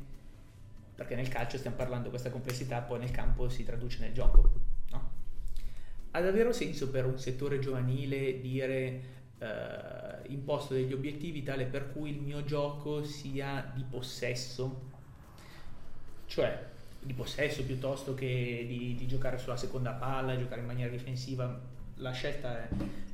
perché 0.98 1.14
nel 1.14 1.28
calcio 1.28 1.60
stiamo 1.60 1.76
parlando 1.76 2.10
questa 2.10 2.32
complessità, 2.32 2.82
poi 2.82 2.98
nel 2.98 3.12
campo 3.12 3.50
si 3.50 3.64
traduce 3.64 4.00
nel 4.00 4.14
gioco. 4.14 4.52
No? 4.90 5.12
Ha 6.10 6.20
davvero 6.20 6.52
senso 6.52 6.90
per 6.90 7.06
un 7.06 7.20
settore 7.20 7.60
giovanile 7.60 8.42
dire 8.42 9.02
eh, 9.38 10.28
imposto 10.30 10.74
degli 10.74 10.94
obiettivi 10.94 11.44
tale 11.44 11.66
per 11.66 11.92
cui 11.92 12.10
il 12.10 12.20
mio 12.20 12.44
gioco 12.44 13.04
sia 13.04 13.72
di 13.76 13.86
possesso? 13.88 14.90
Cioè, 16.26 16.66
di 17.00 17.14
possesso 17.14 17.64
piuttosto 17.64 18.16
che 18.16 18.66
di, 18.68 18.96
di 18.96 19.06
giocare 19.06 19.38
sulla 19.38 19.56
seconda 19.56 19.92
palla, 19.92 20.36
giocare 20.36 20.62
in 20.62 20.68
maniera 20.68 20.90
difensiva, 20.90 21.62
la 21.98 22.12
scelta 22.12 22.58
è... 22.58 22.70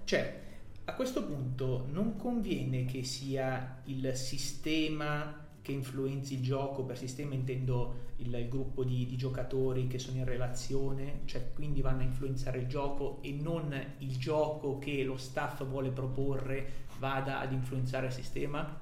Cioè, 0.06 0.42
a 0.86 0.94
questo 0.94 1.26
punto 1.26 1.86
non 1.92 2.16
conviene 2.16 2.86
che 2.86 3.04
sia 3.04 3.82
il 3.86 4.16
sistema 4.16 5.43
che 5.64 5.72
influenzi 5.72 6.36
il 6.36 6.44
gioco, 6.44 6.84
per 6.84 6.98
sistema 6.98 7.34
intendo 7.34 8.12
il, 8.18 8.34
il 8.34 8.50
gruppo 8.50 8.84
di, 8.84 9.06
di, 9.06 9.16
giocatori 9.16 9.88
che 9.88 9.98
sono 9.98 10.18
in 10.18 10.26
relazione, 10.26 11.22
cioè 11.24 11.42
quindi 11.56 11.82
vanno 11.82 12.02
a 12.02 12.04
influenzare 12.04 12.60
il 12.60 12.68
gioco 12.68 13.20
e 13.22 13.32
non 13.32 13.74
il 14.00 14.18
gioco 14.18 14.78
che 14.78 15.04
lo 15.04 15.18
staff 15.18 15.66
vuole 15.66 15.90
proporre 15.90 16.82
vada 17.00 17.40
ad 17.40 17.54
influenzare 17.54 18.08
il 18.08 18.12
sistema? 18.12 18.80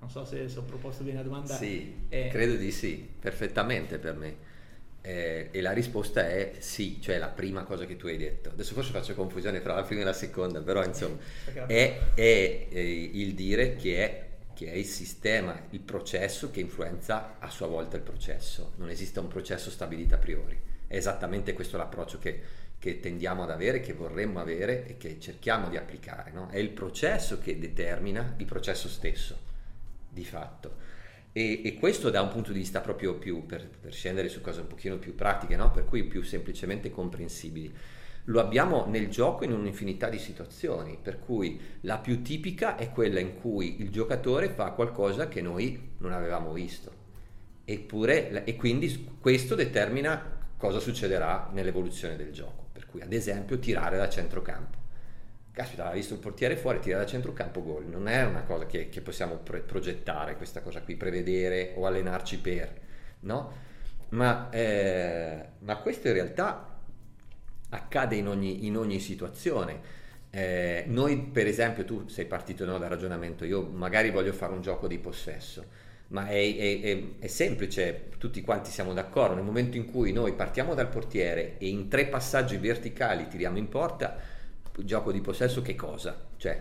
Non 0.00 0.10
so 0.10 0.24
se, 0.24 0.48
se 0.48 0.58
ho 0.58 0.62
proposto 0.62 1.04
bene 1.04 1.18
la 1.18 1.22
domanda. 1.22 1.54
Sì, 1.54 1.94
eh, 2.08 2.28
credo 2.30 2.56
di 2.56 2.72
sì, 2.72 3.08
perfettamente 3.18 3.98
per 3.98 4.16
me. 4.16 4.52
Eh, 5.02 5.50
e 5.52 5.60
la 5.60 5.72
risposta 5.72 6.28
è 6.28 6.54
sì, 6.58 7.00
cioè 7.00 7.18
la 7.18 7.28
prima 7.28 7.62
cosa 7.62 7.84
che 7.84 7.96
tu 7.96 8.08
hai 8.08 8.16
detto. 8.16 8.48
Adesso 8.48 8.74
forse 8.74 8.90
faccio 8.90 9.14
confusione 9.14 9.62
tra 9.62 9.74
la 9.74 9.82
prima 9.82 10.00
e 10.00 10.04
la 10.04 10.12
seconda, 10.12 10.60
però 10.62 10.82
insomma 10.82 11.16
è, 11.66 12.00
è, 12.14 12.68
è 12.68 12.78
il 12.78 13.34
dire 13.34 13.76
che 13.76 13.96
è 13.98 14.33
che 14.54 14.70
è 14.70 14.74
il 14.74 14.86
sistema, 14.86 15.66
il 15.70 15.80
processo 15.80 16.50
che 16.50 16.60
influenza 16.60 17.36
a 17.38 17.50
sua 17.50 17.66
volta 17.66 17.96
il 17.96 18.02
processo. 18.02 18.72
Non 18.76 18.88
esiste 18.88 19.20
un 19.20 19.28
processo 19.28 19.70
stabilito 19.70 20.14
a 20.14 20.18
priori. 20.18 20.58
È 20.86 20.96
esattamente 20.96 21.52
questo 21.52 21.76
l'approccio 21.76 22.18
che, 22.18 22.40
che 22.78 23.00
tendiamo 23.00 23.42
ad 23.42 23.50
avere, 23.50 23.80
che 23.80 23.92
vorremmo 23.92 24.40
avere 24.40 24.86
e 24.86 24.96
che 24.96 25.18
cerchiamo 25.20 25.68
di 25.68 25.76
applicare. 25.76 26.30
No? 26.30 26.48
È 26.48 26.58
il 26.58 26.70
processo 26.70 27.38
che 27.38 27.58
determina 27.58 28.34
il 28.38 28.46
processo 28.46 28.88
stesso, 28.88 29.36
di 30.08 30.24
fatto. 30.24 30.92
E, 31.32 31.62
e, 31.64 31.74
questo 31.74 32.10
da 32.10 32.22
un 32.22 32.28
punto 32.28 32.52
di 32.52 32.60
vista 32.60 32.80
proprio 32.80 33.16
più, 33.16 33.44
per, 33.44 33.68
per 33.68 33.92
scendere 33.92 34.28
su 34.28 34.40
cose 34.40 34.60
un 34.60 34.68
pochino 34.68 34.98
più 34.98 35.16
pratiche, 35.16 35.56
no? 35.56 35.72
per 35.72 35.84
cui 35.84 36.04
più 36.04 36.22
semplicemente 36.22 36.90
comprensibili 36.90 37.74
lo 38.24 38.40
abbiamo 38.40 38.86
nel 38.86 39.08
gioco 39.08 39.44
in 39.44 39.52
un'infinità 39.52 40.08
di 40.08 40.18
situazioni, 40.18 40.98
per 41.00 41.18
cui 41.18 41.60
la 41.82 41.98
più 41.98 42.22
tipica 42.22 42.76
è 42.76 42.90
quella 42.90 43.20
in 43.20 43.34
cui 43.34 43.80
il 43.80 43.90
giocatore 43.90 44.48
fa 44.48 44.70
qualcosa 44.70 45.28
che 45.28 45.42
noi 45.42 45.92
non 45.98 46.12
avevamo 46.12 46.52
visto. 46.52 47.02
Eppure, 47.64 48.44
e 48.44 48.56
quindi 48.56 49.16
questo 49.20 49.54
determina 49.54 50.42
cosa 50.56 50.78
succederà 50.78 51.50
nell'evoluzione 51.52 52.16
del 52.16 52.32
gioco. 52.32 52.68
Per 52.72 52.86
cui, 52.86 53.02
ad 53.02 53.12
esempio, 53.12 53.58
tirare 53.58 53.96
da 53.98 54.08
centrocampo. 54.08 54.78
Caspita, 55.52 55.88
ha 55.88 55.92
visto 55.92 56.14
il 56.14 56.20
portiere 56.20 56.56
fuori, 56.56 56.80
tira 56.80 56.98
da 56.98 57.06
centrocampo, 57.06 57.62
gol. 57.62 57.86
Non 57.86 58.08
è 58.08 58.24
una 58.24 58.42
cosa 58.42 58.66
che, 58.66 58.88
che 58.88 59.00
possiamo 59.02 59.36
pre- 59.36 59.60
progettare, 59.60 60.36
questa 60.36 60.62
cosa 60.62 60.82
qui, 60.82 60.96
prevedere 60.96 61.74
o 61.76 61.86
allenarci 61.86 62.38
per, 62.38 62.80
no? 63.20 63.52
Ma, 64.10 64.48
eh, 64.50 65.48
ma 65.60 65.76
questo 65.76 66.08
in 66.08 66.14
realtà 66.14 66.73
accade 67.74 68.16
in 68.16 68.28
ogni, 68.28 68.66
in 68.66 68.76
ogni 68.76 69.00
situazione. 69.00 70.02
Eh, 70.30 70.84
noi, 70.88 71.18
per 71.18 71.46
esempio, 71.46 71.84
tu 71.84 72.08
sei 72.08 72.26
partito 72.26 72.64
no, 72.64 72.78
dal 72.78 72.88
ragionamento, 72.88 73.44
io 73.44 73.62
magari 73.62 74.10
voglio 74.10 74.32
fare 74.32 74.52
un 74.52 74.62
gioco 74.62 74.88
di 74.88 74.98
possesso, 74.98 75.64
ma 76.08 76.26
è, 76.26 76.56
è, 76.56 76.80
è, 76.80 77.02
è, 77.20 77.26
semplice, 77.28 78.08
tutti 78.18 78.40
quanti 78.40 78.70
siamo 78.70 78.92
d'accordo, 78.92 79.34
nel 79.36 79.44
momento 79.44 79.76
in 79.76 79.90
cui 79.90 80.12
noi 80.12 80.32
partiamo 80.32 80.74
dal 80.74 80.88
portiere 80.88 81.56
e 81.58 81.68
in 81.68 81.88
tre 81.88 82.06
passaggi 82.06 82.56
verticali 82.56 83.28
tiriamo 83.28 83.58
in 83.58 83.68
porta, 83.68 84.18
gioco 84.76 85.12
di 85.12 85.20
possesso 85.20 85.62
che 85.62 85.76
cosa? 85.76 86.26
Cioè, 86.36 86.60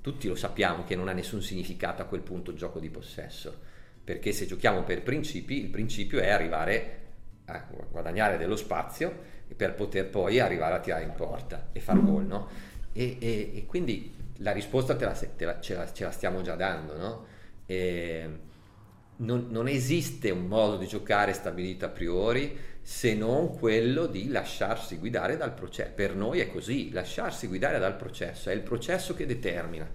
tutti 0.00 0.26
lo 0.26 0.34
sappiamo 0.34 0.82
che 0.84 0.96
non 0.96 1.06
ha 1.06 1.12
nessun 1.12 1.40
significato 1.40 2.02
a 2.02 2.06
quel 2.06 2.20
punto 2.20 2.52
gioco 2.52 2.80
di 2.80 2.90
possesso, 2.90 3.56
perché 4.02 4.32
se 4.32 4.46
giochiamo 4.46 4.82
per 4.82 5.02
principi, 5.02 5.60
il 5.60 5.68
principio 5.68 6.18
è 6.18 6.30
arrivare 6.30 6.98
a 7.46 7.64
guadagnare 7.90 8.38
dello 8.38 8.56
spazio 8.56 9.33
per 9.56 9.74
poter 9.74 10.08
poi 10.08 10.40
arrivare 10.40 10.74
a 10.74 10.80
tirare 10.80 11.04
in 11.04 11.12
porta 11.14 11.68
e 11.72 11.80
far 11.80 12.02
gol, 12.02 12.24
no? 12.24 12.48
E, 12.92 13.16
e, 13.20 13.52
e, 13.54 13.66
quindi 13.66 14.12
la 14.38 14.52
risposta 14.52 14.96
te 14.96 15.04
la, 15.04 15.12
te 15.12 15.44
la, 15.44 15.60
ce, 15.60 15.74
la, 15.74 15.92
ce, 15.92 16.04
la, 16.04 16.10
stiamo 16.10 16.42
già 16.42 16.54
dando, 16.54 16.96
no? 16.96 17.26
Non, 19.16 19.46
non, 19.50 19.68
esiste 19.68 20.30
un 20.30 20.46
modo 20.46 20.76
di 20.76 20.86
giocare 20.86 21.32
stabilito 21.32 21.84
a 21.84 21.88
priori 21.88 22.56
se 22.82 23.14
non 23.14 23.56
quello 23.56 24.06
di 24.06 24.28
lasciarsi 24.28 24.96
guidare 24.96 25.36
dal 25.36 25.54
processo. 25.54 25.92
Per 25.94 26.14
noi 26.14 26.40
è 26.40 26.50
così, 26.50 26.90
lasciarsi 26.90 27.46
guidare 27.46 27.78
dal 27.78 27.96
processo, 27.96 28.50
è 28.50 28.52
il 28.52 28.60
processo 28.60 29.14
che 29.14 29.24
determina. 29.24 29.88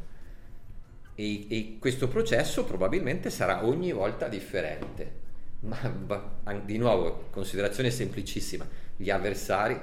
E, 1.15 1.45
e 1.49 1.77
questo 1.79 2.07
processo 2.07 2.63
probabilmente 2.63 3.29
sarà 3.29 3.65
ogni 3.65 3.91
volta 3.91 4.27
differente. 4.27 5.27
Ma, 5.61 6.61
di 6.63 6.77
nuovo, 6.77 7.27
considerazione 7.31 7.91
semplicissima 7.91 8.65
gli 8.95 9.09
avversari 9.09 9.79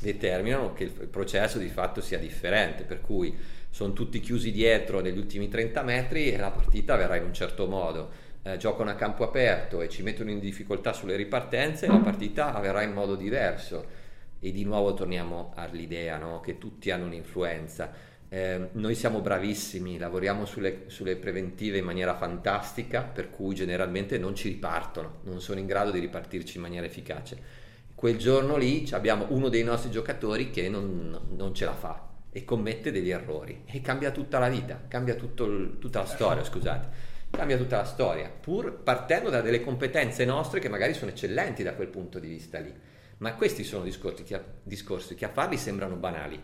determinano 0.00 0.72
che 0.72 0.84
il 0.84 0.90
processo 0.90 1.58
di 1.58 1.68
fatto 1.68 2.00
sia 2.00 2.18
differente, 2.18 2.84
per 2.84 3.00
cui 3.00 3.36
sono 3.70 3.92
tutti 3.92 4.20
chiusi 4.20 4.52
dietro 4.52 5.00
negli 5.00 5.18
ultimi 5.18 5.48
30 5.48 5.82
metri 5.82 6.32
e 6.32 6.36
la 6.36 6.50
partita 6.50 6.96
verrà 6.96 7.16
in 7.16 7.24
un 7.24 7.34
certo 7.34 7.66
modo. 7.66 8.24
Eh, 8.42 8.56
giocano 8.58 8.90
a 8.90 8.94
campo 8.94 9.24
aperto 9.24 9.80
e 9.80 9.88
ci 9.88 10.02
mettono 10.02 10.30
in 10.30 10.38
difficoltà 10.38 10.92
sulle 10.92 11.16
ripartenze 11.16 11.86
la 11.86 11.98
partita 11.98 12.54
avverrà 12.54 12.82
in 12.82 12.92
modo 12.92 13.16
diverso. 13.16 14.04
E 14.38 14.52
di 14.52 14.64
nuovo 14.64 14.94
torniamo 14.94 15.52
all'idea 15.56 16.18
no? 16.18 16.40
che 16.40 16.58
tutti 16.58 16.90
hanno 16.90 17.06
un'influenza. 17.06 17.90
Eh, 18.28 18.68
noi 18.72 18.94
siamo 18.94 19.20
bravissimi, 19.20 19.98
lavoriamo 19.98 20.44
sulle, 20.44 20.84
sulle, 20.86 21.16
preventive 21.16 21.78
in 21.78 21.84
maniera 21.84 22.16
fantastica, 22.16 23.02
per 23.02 23.30
cui 23.30 23.54
generalmente 23.54 24.18
non 24.18 24.34
ci 24.34 24.48
ripartono, 24.48 25.20
non 25.24 25.40
sono 25.40 25.60
in 25.60 25.66
grado 25.66 25.90
di 25.90 26.00
ripartirci 26.00 26.56
in 26.56 26.62
maniera 26.62 26.86
efficace. 26.86 27.64
Quel 27.94 28.18
giorno 28.18 28.56
lì 28.56 28.88
abbiamo 28.92 29.26
uno 29.30 29.48
dei 29.48 29.62
nostri 29.62 29.90
giocatori 29.90 30.50
che 30.50 30.68
non, 30.68 31.18
non 31.36 31.54
ce 31.54 31.64
la 31.64 31.74
fa 31.74 32.08
e 32.30 32.44
commette 32.44 32.92
degli 32.92 33.10
errori 33.10 33.62
e 33.64 33.80
cambia 33.80 34.10
tutta 34.10 34.38
la 34.38 34.48
vita, 34.48 34.84
cambia 34.88 35.14
tutto, 35.14 35.78
tutta 35.78 36.00
la 36.00 36.06
storia, 36.06 36.44
scusate 36.44 37.14
cambia 37.30 37.56
tutta 37.56 37.76
la 37.76 37.84
storia, 37.84 38.30
pur 38.30 38.82
partendo 38.82 39.30
da 39.30 39.40
delle 39.40 39.60
competenze 39.60 40.24
nostre 40.24 40.60
che 40.60 40.68
magari 40.68 40.94
sono 40.94 41.10
eccellenti 41.10 41.62
da 41.62 41.74
quel 41.74 41.88
punto 41.88 42.18
di 42.18 42.28
vista 42.28 42.58
lì. 42.58 42.72
Ma 43.18 43.34
questi 43.34 43.64
sono 43.64 43.84
discorsi 43.84 44.22
che 44.22 44.34
a, 44.34 44.42
discorsi 44.62 45.14
che 45.14 45.24
a 45.24 45.30
farli 45.30 45.56
sembrano 45.56 45.96
banali, 45.96 46.40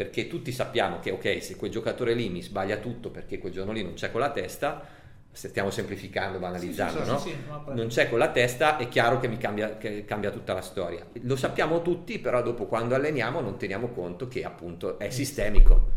perché 0.00 0.28
tutti 0.28 0.50
sappiamo 0.50 0.98
che 0.98 1.10
ok, 1.10 1.42
se 1.42 1.56
quel 1.56 1.70
giocatore 1.70 2.14
lì 2.14 2.30
mi 2.30 2.40
sbaglia 2.40 2.78
tutto 2.78 3.10
perché 3.10 3.36
quel 3.36 3.52
giorno 3.52 3.70
lì 3.70 3.82
non 3.82 3.92
c'è 3.92 4.10
con 4.10 4.20
la 4.20 4.30
testa, 4.30 4.82
stiamo 5.30 5.68
semplificando, 5.68 6.38
banalizzando, 6.38 7.00
sì, 7.18 7.28
sì, 7.28 7.36
no? 7.46 7.64
Sì, 7.66 7.74
non 7.74 7.88
c'è 7.88 8.08
con 8.08 8.18
la 8.18 8.30
testa, 8.30 8.78
è 8.78 8.88
chiaro 8.88 9.20
che 9.20 9.28
mi 9.28 9.36
cambia, 9.36 9.76
che 9.76 10.06
cambia, 10.06 10.30
tutta 10.30 10.54
la 10.54 10.62
storia. 10.62 11.06
Lo 11.20 11.36
sappiamo 11.36 11.82
tutti, 11.82 12.18
però 12.18 12.40
dopo 12.40 12.64
quando 12.64 12.94
alleniamo 12.94 13.42
non 13.42 13.58
teniamo 13.58 13.88
conto 13.88 14.26
che 14.26 14.42
appunto 14.42 14.98
è 14.98 15.10
sistemico 15.10 15.90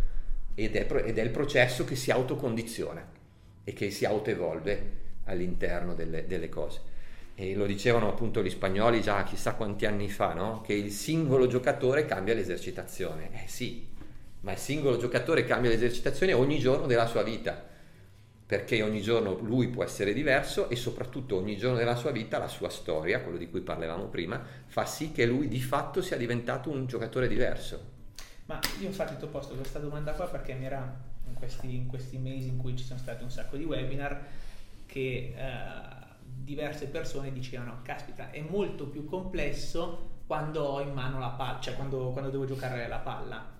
ed 0.53 0.75
è, 0.75 0.85
ed 1.05 1.17
è 1.17 1.21
il 1.21 1.31
processo 1.31 1.85
che 1.85 1.95
si 1.95 2.11
autocondiziona 2.11 3.07
e 3.63 3.71
che 3.71 3.89
si 3.89 4.03
autoevolve 4.03 4.91
all'interno 5.27 5.93
delle, 5.93 6.27
delle 6.27 6.49
cose. 6.49 6.91
E 7.35 7.55
lo 7.55 7.65
dicevano 7.65 8.09
appunto 8.09 8.43
gli 8.43 8.49
spagnoli 8.49 9.01
già 9.01 9.23
chissà 9.23 9.53
quanti 9.53 9.85
anni 9.85 10.09
fa, 10.09 10.33
no? 10.33 10.61
che 10.61 10.73
il 10.73 10.91
singolo 10.91 11.47
giocatore 11.47 12.05
cambia 12.05 12.35
l'esercitazione. 12.35 13.29
Eh 13.31 13.47
sì, 13.47 13.91
ma 14.43 14.51
il 14.51 14.57
singolo 14.57 14.97
giocatore 14.97 15.45
cambia 15.45 15.69
l'esercitazione 15.69 16.33
ogni 16.33 16.59
giorno 16.59 16.85
della 16.85 17.07
sua 17.07 17.23
vita, 17.23 17.71
perché 18.45 18.81
ogni 18.81 19.01
giorno 19.01 19.37
lui 19.39 19.69
può 19.69 19.85
essere 19.85 20.13
diverso 20.13 20.69
e 20.69 20.75
soprattutto 20.75 21.37
ogni 21.37 21.55
giorno 21.55 21.77
della 21.77 21.95
sua 21.95 22.11
vita 22.11 22.37
la 22.39 22.49
sua 22.49 22.69
storia, 22.69 23.21
quello 23.21 23.37
di 23.37 23.49
cui 23.49 23.61
parlavamo 23.61 24.07
prima, 24.07 24.43
fa 24.65 24.85
sì 24.85 25.13
che 25.13 25.25
lui 25.25 25.47
di 25.47 25.61
fatto 25.61 26.01
sia 26.01 26.17
diventato 26.17 26.69
un 26.69 26.85
giocatore 26.87 27.29
diverso. 27.29 27.91
Ma 28.45 28.59
io 28.81 28.87
infatti 28.87 29.15
ti 29.15 29.23
ho 29.23 29.27
posto 29.27 29.55
questa 29.55 29.79
domanda 29.79 30.11
qua 30.11 30.27
perché 30.27 30.53
mi 30.53 30.65
era 30.65 30.93
in 31.25 31.35
questi, 31.35 31.75
in 31.75 31.87
questi, 31.87 32.17
mesi 32.17 32.49
in 32.49 32.57
cui 32.57 32.75
ci 32.75 32.83
sono 32.83 32.99
stati 32.99 33.23
un 33.23 33.31
sacco 33.31 33.55
di 33.55 33.63
webinar 33.63 34.25
che 34.85 35.33
eh, 35.37 36.11
diverse 36.25 36.87
persone 36.87 37.31
dicevano 37.31 37.79
caspita 37.81 38.29
è 38.29 38.41
molto 38.41 38.87
più 38.87 39.05
complesso 39.05 40.09
quando 40.27 40.61
ho 40.63 40.81
in 40.81 40.91
mano 40.91 41.19
la 41.19 41.29
palla 41.29 41.59
cioè 41.61 41.75
quando, 41.75 42.09
quando 42.09 42.29
devo 42.29 42.45
giocare 42.45 42.87
la 42.89 42.99
palla 42.99 43.52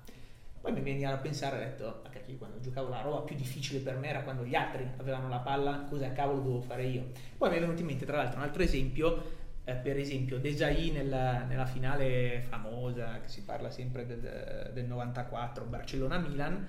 poi 0.64 0.72
mi 0.72 0.80
veniva 0.80 1.12
a 1.12 1.18
pensare, 1.18 1.58
ho 1.58 1.60
detto, 1.60 1.88
ah, 2.06 2.10
cacchio, 2.10 2.38
quando 2.38 2.58
giocavo 2.62 2.88
la 2.88 3.02
roba 3.02 3.20
più 3.20 3.36
difficile 3.36 3.80
per 3.80 3.98
me 3.98 4.08
era 4.08 4.22
quando 4.22 4.46
gli 4.46 4.56
altri 4.56 4.90
avevano 4.96 5.28
la 5.28 5.40
palla, 5.40 5.86
cosa 5.90 6.14
cavolo 6.14 6.40
dovevo 6.40 6.62
fare 6.62 6.86
io? 6.86 7.08
Poi 7.38 7.50
mi 7.50 7.58
è 7.58 7.60
venuto 7.60 7.82
in 7.82 7.88
mente, 7.88 8.06
tra 8.06 8.16
l'altro, 8.16 8.38
un 8.38 8.46
altro 8.46 8.64
esempio, 8.64 9.24
eh, 9.66 9.74
per 9.74 9.98
esempio, 9.98 10.40
Desai 10.40 10.92
nella, 10.92 11.44
nella, 11.44 11.66
finale 11.66 12.46
famosa, 12.48 13.20
che 13.20 13.28
si 13.28 13.42
parla 13.44 13.70
sempre 13.70 14.06
del, 14.06 14.72
del 14.74 14.86
94, 14.86 15.66
Barcellona-Milan, 15.66 16.68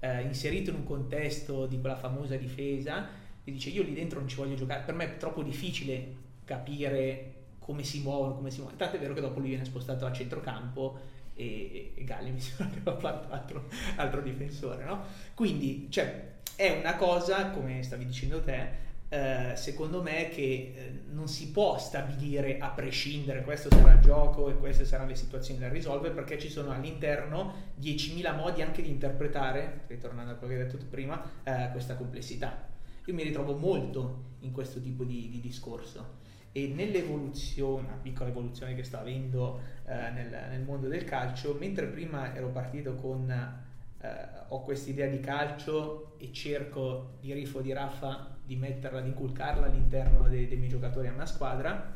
eh, 0.00 0.20
inserito 0.20 0.68
in 0.68 0.76
un 0.76 0.84
contesto 0.84 1.64
di 1.64 1.80
quella 1.80 1.96
famosa 1.96 2.36
difesa 2.36 3.08
e 3.42 3.50
dice 3.50 3.70
io 3.70 3.82
lì 3.82 3.94
dentro 3.94 4.18
non 4.18 4.28
ci 4.28 4.36
voglio 4.36 4.54
giocare, 4.54 4.82
per 4.82 4.94
me 4.94 5.04
è 5.04 5.16
troppo 5.16 5.42
difficile 5.42 6.14
capire 6.44 7.36
come 7.58 7.84
si 7.84 8.02
muovono, 8.02 8.34
come 8.34 8.50
si 8.50 8.58
muovono. 8.58 8.76
Tanto 8.76 8.96
è 8.96 8.98
vero 8.98 9.14
che 9.14 9.22
dopo 9.22 9.38
lui 9.38 9.48
viene 9.48 9.64
spostato 9.64 10.04
a 10.04 10.12
centrocampo 10.12 11.09
e, 11.40 11.92
e 11.94 12.04
Galli 12.04 12.30
mi 12.30 12.40
sembra 12.40 12.66
che 12.66 12.80
aveva 12.80 12.98
fatto 12.98 13.32
altro, 13.32 13.64
altro 13.96 14.20
difensore, 14.20 14.84
no? 14.84 15.04
Quindi, 15.34 15.86
cioè, 15.90 16.28
è 16.54 16.76
una 16.78 16.96
cosa, 16.96 17.50
come 17.50 17.82
stavi 17.82 18.04
dicendo 18.04 18.42
te, 18.42 18.88
eh, 19.08 19.56
secondo 19.56 20.02
me 20.02 20.28
che 20.28 20.42
eh, 20.42 21.00
non 21.10 21.26
si 21.26 21.50
può 21.50 21.78
stabilire 21.78 22.58
a 22.58 22.68
prescindere 22.68 23.42
questo 23.42 23.68
sarà 23.68 23.94
il 23.94 24.00
gioco 24.00 24.48
e 24.48 24.56
queste 24.56 24.84
saranno 24.84 25.08
le 25.08 25.16
situazioni 25.16 25.58
da 25.58 25.68
risolvere 25.68 26.14
perché 26.14 26.38
ci 26.38 26.48
sono 26.48 26.70
all'interno 26.70 27.72
10.000 27.80 28.36
modi 28.36 28.62
anche 28.62 28.82
di 28.82 28.88
interpretare, 28.88 29.80
ritornando 29.88 30.32
a 30.32 30.34
quello 30.34 30.52
che 30.54 30.60
hai 30.60 30.66
detto 30.66 30.78
tu 30.78 30.88
prima, 30.88 31.20
eh, 31.42 31.70
questa 31.72 31.96
complessità. 31.96 32.68
Io 33.06 33.14
mi 33.14 33.24
ritrovo 33.24 33.56
molto 33.56 34.36
in 34.40 34.52
questo 34.52 34.80
tipo 34.80 35.02
di, 35.02 35.28
di 35.28 35.40
discorso 35.40 36.18
e 36.52 36.72
nell'evoluzione, 36.74 37.86
una 37.86 37.98
piccola 38.00 38.28
evoluzione 38.28 38.74
che 38.74 38.82
sto 38.82 38.98
avendo 38.98 39.60
eh, 39.86 40.10
nel, 40.10 40.30
nel, 40.50 40.62
mondo 40.62 40.88
del 40.88 41.04
calcio, 41.04 41.56
mentre 41.58 41.86
prima 41.86 42.34
ero 42.34 42.48
partito 42.48 42.94
con 42.94 43.30
eh, 43.30 44.28
ho 44.48 44.62
questa 44.62 44.90
idea 44.90 45.06
di 45.06 45.20
calcio 45.20 46.14
e 46.18 46.32
cerco 46.32 47.16
di 47.20 47.32
Riffo 47.32 47.60
di 47.60 47.72
Raffa 47.72 48.36
di 48.44 48.56
metterla, 48.56 49.00
di 49.00 49.08
inculcarla 49.08 49.66
all'interno 49.66 50.28
dei, 50.28 50.48
dei 50.48 50.56
miei 50.56 50.70
giocatori 50.70 51.06
a 51.06 51.12
una 51.12 51.26
squadra, 51.26 51.92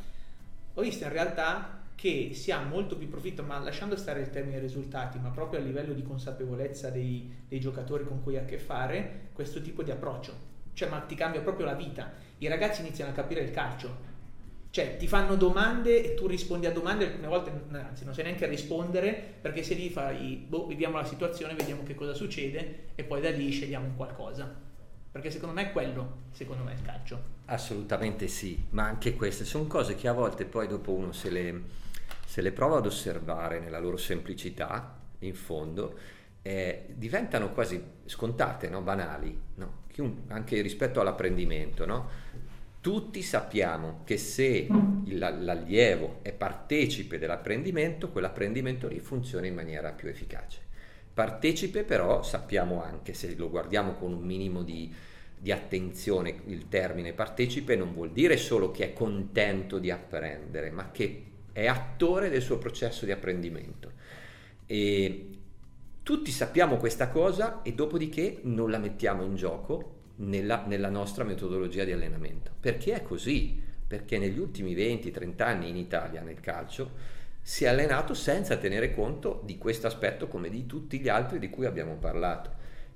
ho 0.74 0.80
visto 0.80 1.04
in 1.04 1.10
realtà 1.10 1.82
che 1.94 2.30
si 2.34 2.50
ha 2.50 2.62
molto 2.62 2.96
più 2.96 3.08
profitto, 3.08 3.42
ma 3.42 3.58
lasciando 3.58 3.96
stare 3.96 4.20
il 4.20 4.30
termine 4.30 4.58
risultati, 4.58 5.18
ma 5.18 5.30
proprio 5.30 5.60
a 5.60 5.62
livello 5.62 5.92
di 5.92 6.02
consapevolezza 6.02 6.90
dei, 6.90 7.44
dei 7.48 7.60
giocatori 7.60 8.04
con 8.04 8.22
cui 8.22 8.36
hai 8.36 8.42
a 8.42 8.46
che 8.46 8.58
fare, 8.58 9.28
questo 9.32 9.62
tipo 9.62 9.82
di 9.82 9.90
approccio. 9.90 10.52
Cioè, 10.72 10.88
ma 10.88 11.00
ti 11.00 11.14
cambia 11.14 11.40
proprio 11.40 11.66
la 11.66 11.74
vita. 11.74 12.12
I 12.38 12.48
ragazzi 12.48 12.80
iniziano 12.80 13.12
a 13.12 13.14
capire 13.14 13.40
il 13.42 13.52
calcio. 13.52 14.12
Cioè, 14.74 14.96
ti 14.96 15.06
fanno 15.06 15.36
domande 15.36 16.02
e 16.02 16.14
tu 16.14 16.26
rispondi 16.26 16.66
a 16.66 16.72
domande, 16.72 17.06
alcune 17.06 17.28
volte, 17.28 17.52
anzi, 17.70 18.04
non 18.04 18.12
sai 18.12 18.24
neanche 18.24 18.48
rispondere, 18.48 19.14
perché 19.40 19.62
se 19.62 19.74
lì 19.74 19.88
fai, 19.88 20.44
boh, 20.48 20.66
vediamo 20.66 20.96
la 20.96 21.04
situazione, 21.04 21.54
vediamo 21.54 21.84
che 21.84 21.94
cosa 21.94 22.12
succede, 22.12 22.86
e 22.96 23.04
poi 23.04 23.20
da 23.20 23.30
lì 23.30 23.52
scegliamo 23.52 23.92
qualcosa. 23.94 24.52
Perché 25.12 25.30
secondo 25.30 25.54
me 25.54 25.68
è 25.68 25.72
quello, 25.72 26.22
secondo 26.32 26.64
me, 26.64 26.72
il 26.72 26.82
calcio. 26.82 27.22
Assolutamente 27.44 28.26
sì, 28.26 28.66
ma 28.70 28.82
anche 28.82 29.14
queste 29.14 29.44
sono 29.44 29.68
cose 29.68 29.94
che 29.94 30.08
a 30.08 30.12
volte 30.12 30.44
poi 30.44 30.66
dopo 30.66 30.90
uno 30.90 31.12
se 31.12 31.30
le, 31.30 31.62
se 32.26 32.42
le 32.42 32.50
prova 32.50 32.78
ad 32.78 32.86
osservare 32.86 33.60
nella 33.60 33.78
loro 33.78 33.96
semplicità, 33.96 34.98
in 35.20 35.36
fondo, 35.36 35.96
eh, 36.42 36.86
diventano 36.88 37.52
quasi 37.52 37.80
scontate, 38.06 38.68
no? 38.68 38.82
banali, 38.82 39.40
no? 39.54 39.82
anche 40.30 40.60
rispetto 40.62 41.00
all'apprendimento. 41.00 41.86
No? 41.86 42.23
Tutti 42.84 43.22
sappiamo 43.22 44.02
che 44.04 44.18
se 44.18 44.66
l'allievo 45.06 46.18
è 46.20 46.34
partecipe 46.34 47.16
dell'apprendimento, 47.16 48.10
quell'apprendimento 48.10 48.88
lì 48.88 49.00
funziona 49.00 49.46
in 49.46 49.54
maniera 49.54 49.92
più 49.92 50.08
efficace. 50.08 50.60
Partecipe 51.14 51.84
però 51.84 52.22
sappiamo 52.22 52.82
anche, 52.82 53.14
se 53.14 53.34
lo 53.36 53.48
guardiamo 53.48 53.94
con 53.94 54.12
un 54.12 54.22
minimo 54.22 54.62
di, 54.62 54.94
di 55.38 55.50
attenzione, 55.50 56.42
il 56.48 56.68
termine 56.68 57.14
partecipe 57.14 57.74
non 57.74 57.94
vuol 57.94 58.10
dire 58.10 58.36
solo 58.36 58.70
che 58.70 58.90
è 58.90 58.92
contento 58.92 59.78
di 59.78 59.90
apprendere, 59.90 60.70
ma 60.70 60.90
che 60.90 61.24
è 61.52 61.64
attore 61.64 62.28
del 62.28 62.42
suo 62.42 62.58
processo 62.58 63.06
di 63.06 63.12
apprendimento. 63.12 63.92
E 64.66 65.28
tutti 66.02 66.30
sappiamo 66.30 66.76
questa 66.76 67.08
cosa 67.08 67.62
e 67.62 67.72
dopodiché 67.72 68.40
non 68.42 68.70
la 68.70 68.76
mettiamo 68.76 69.22
in 69.22 69.36
gioco 69.36 69.93
nella, 70.16 70.64
nella, 70.66 70.90
nostra 70.90 71.24
metodologia 71.24 71.84
di 71.84 71.92
allenamento. 71.92 72.52
Perché 72.58 72.94
è 72.94 73.02
così? 73.02 73.60
Perché 73.86 74.18
negli 74.18 74.38
ultimi 74.38 74.74
20-30 74.74 75.42
anni 75.42 75.68
in 75.68 75.76
Italia 75.76 76.22
nel 76.22 76.40
calcio 76.40 76.92
si 77.40 77.64
è 77.64 77.68
allenato 77.68 78.14
senza 78.14 78.56
tenere 78.56 78.94
conto 78.94 79.42
di 79.44 79.58
questo 79.58 79.86
aspetto 79.86 80.28
come 80.28 80.48
di 80.48 80.64
tutti 80.66 80.98
gli 80.98 81.08
altri 81.08 81.38
di 81.38 81.50
cui 81.50 81.66
abbiamo 81.66 81.96
parlato, 81.96 82.50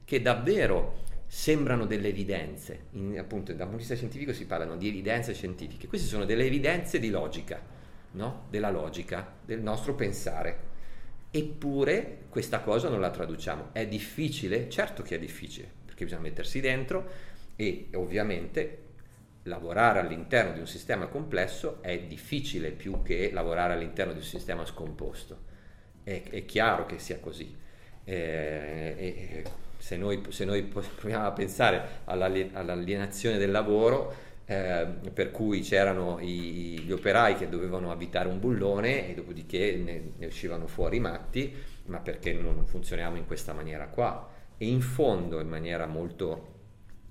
che 0.04 0.22
davvero 0.22 1.04
sembrano 1.26 1.85
delle 1.85 2.09
evidenze, 2.09 2.87
in, 2.92 3.18
appunto 3.18 3.52
da 3.52 3.64
un 3.64 3.70
punto 3.70 3.72
di 3.72 3.76
vista 3.76 3.94
scientifico 3.94 4.33
si 4.33 4.46
parlano 4.46 4.76
di 4.76 4.88
evidenze 4.88 5.35
scientifiche, 5.35 5.87
queste 5.87 6.09
sono 6.09 6.24
delle 6.24 6.44
evidenze 6.44 6.98
di 6.98 7.11
logica, 7.11 7.61
no? 8.12 8.46
della 8.48 8.70
logica, 8.70 9.35
del 9.44 9.61
nostro 9.61 9.94
pensare. 9.94 10.66
Eppure 11.31 12.20
questa 12.31 12.61
cosa 12.61 12.88
non 12.88 13.00
la 13.00 13.11
traduciamo. 13.11 13.68
È 13.72 13.87
difficile? 13.87 14.70
Certo 14.70 15.02
che 15.02 15.16
è 15.16 15.18
difficile, 15.18 15.70
perché 15.99 16.05
bisogna 16.05 16.23
mettersi 16.23 16.61
dentro 16.61 17.11
e 17.57 17.89
ovviamente 17.95 18.85
lavorare 19.45 19.99
all'interno 19.99 20.53
di 20.53 20.61
un 20.61 20.67
sistema 20.67 21.07
complesso 21.07 21.83
è 21.83 21.99
difficile 22.01 22.71
più 22.71 23.03
che 23.03 23.31
lavorare 23.33 23.73
all'interno 23.73 24.13
di 24.13 24.21
un 24.21 24.25
sistema 24.25 24.65
scomposto. 24.65 25.47
È, 26.05 26.23
è 26.31 26.45
chiaro 26.45 26.87
che 26.87 26.99
sia 26.99 27.19
così. 27.19 27.57
Eh, 28.05 29.43
se, 29.77 29.97
noi, 29.97 30.23
se, 30.29 30.45
noi, 30.45 30.63
proviamo 30.63 31.27
a 31.27 31.33
pensare 31.33 32.03
all'alienazione 32.05 33.39
del 33.39 33.51
lavoro, 33.51 34.27
eh, 34.45 34.87
per 35.13 35.31
cui 35.31 35.61
c'erano 35.63 36.19
i, 36.21 36.81
gli 36.81 36.93
operai 36.93 37.35
che 37.35 37.49
dovevano 37.49 37.91
abitare 37.91 38.29
un 38.29 38.39
bullone 38.39 39.09
e 39.09 39.15
dopodiché 39.15 39.77
ne, 39.77 40.13
ne 40.17 40.27
uscivano 40.27 40.67
fuori 40.67 41.01
matti, 41.01 41.55
ma 41.87 41.99
perché 41.99 42.33
non 42.35 42.65
funzioniamo 42.67 43.17
in 43.17 43.27
questa 43.27 43.53
maniera 43.53 43.89
qua? 43.89 44.37
E 44.59 44.66
in 44.66 44.81
fondo, 44.81 45.40
in 45.40 45.49
maniera 45.49 45.87
molto 45.87 46.57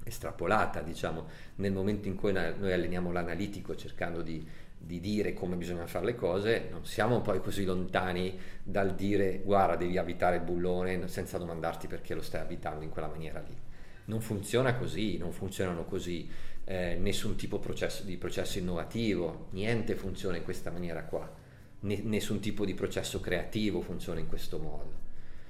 estrapolata, 0.04 0.82
diciamo, 0.82 1.28
nel 1.56 1.72
momento 1.72 2.08
in 2.08 2.16
cui 2.16 2.32
noi 2.32 2.72
alleniamo 2.72 3.12
l'analitico 3.12 3.76
cercando 3.76 4.22
di 4.22 4.46
di 4.78 5.00
dire 5.00 5.34
come 5.34 5.56
bisogna 5.56 5.88
fare 5.88 6.06
le 6.06 6.16
cose, 6.16 6.68
non 6.70 6.86
siamo 6.86 7.22
poi 7.22 7.42
così 7.42 7.66
lontani 7.66 8.40
dal 8.64 8.96
dire 8.96 9.42
guarda 9.44 9.76
devi 9.76 9.98
abitare 9.98 10.38
il 10.38 10.44
bullone 10.44 11.08
senza 11.08 11.38
domandarti 11.38 11.88
perché 11.88 12.14
lo 12.14 12.22
stai 12.22 12.42
abitando 12.42 12.84
in 12.84 12.90
quella 12.90 13.08
maniera 13.08 13.40
lì. 13.40 13.56
Non 14.06 14.22
funziona 14.22 14.76
così, 14.76 15.18
non 15.18 15.34
funzionano 15.34 15.84
così 15.84 16.30
eh, 16.64 16.96
nessun 17.00 17.36
tipo 17.36 17.60
processo, 17.60 18.04
di 18.04 18.18
processo 18.18 18.60
innovativo, 18.60 19.48
niente 19.52 19.96
funziona 19.96 20.38
in 20.38 20.44
questa 20.44 20.72
maniera 20.72 21.04
qua, 21.04 21.30
ne, 21.82 22.02
nessun 22.04 22.40
tipo 22.40 22.64
di 22.64 22.74
processo 22.74 23.20
creativo 23.20 23.82
funziona 23.82 24.20
in 24.20 24.28
questo 24.28 24.60
modo. 24.60 25.06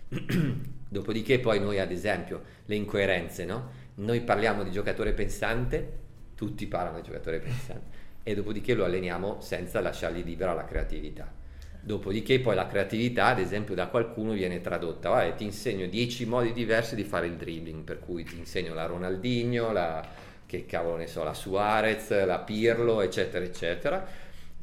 Dopodiché 0.90 1.40
poi 1.40 1.60
noi 1.60 1.80
ad 1.80 1.92
esempio 1.92 2.42
le 2.66 2.76
incoerenze, 2.76 3.46
no? 3.46 3.86
Noi 3.96 4.22
parliamo 4.22 4.64
di 4.64 4.72
giocatore 4.72 5.14
pensante, 5.14 6.06
tutti 6.36 6.68
parlano 6.68 6.98
di 6.98 7.04
giocatore 7.04 7.40
pensante 7.40 8.06
e 8.24 8.36
dopodiché 8.36 8.74
lo 8.74 8.86
alleniamo 8.86 9.40
senza 9.42 9.80
lasciargli 9.80 10.24
libera 10.24 10.54
la 10.54 10.66
creatività. 10.66 11.32
Dopodiché 11.80 12.42
poi 12.42 12.56
la 12.56 12.68
creatività, 12.68 13.28
ad 13.28 13.40
esempio, 13.40 13.74
da 13.74 13.88
qualcuno 13.88 14.34
viene 14.34 14.60
tradotta, 14.60 15.10
vabbè, 15.10 15.36
ti 15.36 15.46
insegno 15.46 15.88
10 15.88 16.26
modi 16.26 16.52
diversi 16.52 16.96
di 16.96 17.06
fare 17.06 17.28
il 17.28 17.38
dribbling, 17.38 17.84
per 17.84 18.00
cui 18.00 18.26
ti 18.26 18.38
insegno 18.38 18.74
la 18.74 18.86
Ronaldinho, 18.86 19.72
la, 19.72 20.06
che 20.46 20.66
cavolo 20.66 20.98
ne 20.98 21.08
so, 21.08 21.24
la 21.24 21.34
Suarez, 21.34 22.26
la 22.26 22.40
Pirlo, 22.40 23.02
eccetera, 23.02 23.46
eccetera. 23.46 24.06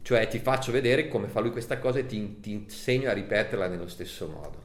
Cioè 0.02 0.28
ti 0.28 0.38
faccio 0.38 0.70
vedere 0.70 1.08
come 1.08 1.28
fa 1.28 1.40
lui 1.40 1.50
questa 1.50 1.78
cosa 1.78 2.00
e 2.00 2.06
ti, 2.06 2.40
ti 2.40 2.52
insegno 2.52 3.08
a 3.08 3.14
ripeterla 3.14 3.68
nello 3.68 3.88
stesso 3.88 4.28
modo. 4.28 4.63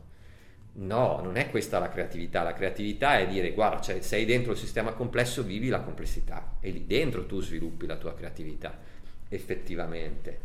No, 0.72 1.20
non 1.22 1.36
è 1.36 1.50
questa 1.50 1.80
la 1.80 1.90
creatività, 1.90 2.44
la 2.44 2.54
creatività 2.54 3.18
è 3.20 3.28
dire 3.28 3.52
guarda, 3.54 3.82
cioè, 3.82 4.02
sei 4.02 4.26
dentro 4.26 4.54
il 4.54 4.58
sistema 4.58 4.94
complesso, 4.94 5.44
vivi 5.44 5.68
la 5.68 5.82
complessità. 5.82 6.58
E 6.60 6.70
lì 6.70 6.86
dentro 6.86 7.26
tu 7.26 7.42
sviluppi 7.42 7.86
la 7.86 7.98
tua 7.98 8.14
creatività 8.14 8.98
effettivamente, 9.30 10.40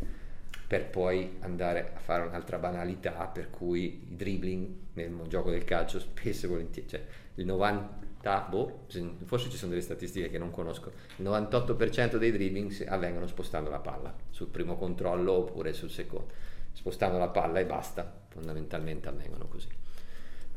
per 0.67 0.87
poi 0.89 1.37
andare 1.41 1.91
a 1.95 1.99
fare 1.99 2.25
un'altra 2.25 2.57
banalità 2.57 3.27
per 3.27 3.49
cui 3.49 4.03
il 4.07 4.15
dribbling 4.15 4.67
nel 4.93 5.11
gioco 5.27 5.49
del 5.49 5.63
calcio 5.63 5.99
spesso 5.99 6.45
e 6.45 6.49
volentieri, 6.49 6.87
cioè 6.87 7.03
il 7.35 7.45
90, 7.45 8.47
boh, 8.49 8.85
forse 9.25 9.49
ci 9.49 9.57
sono 9.57 9.71
delle 9.71 9.83
statistiche 9.83 10.29
che 10.29 10.37
non 10.37 10.51
conosco, 10.51 10.91
il 11.17 11.25
98% 11.25 12.15
dei 12.17 12.31
dribbling 12.31 12.85
avvengono 12.87 13.27
spostando 13.27 13.69
la 13.69 13.79
palla 13.79 14.15
sul 14.29 14.47
primo 14.47 14.77
controllo 14.77 15.33
oppure 15.33 15.73
sul 15.73 15.91
secondo, 15.91 16.31
spostando 16.71 17.17
la 17.17 17.29
palla 17.29 17.59
e 17.59 17.65
basta, 17.65 18.21
fondamentalmente 18.29 19.09
avvengono 19.09 19.47
così. 19.47 19.67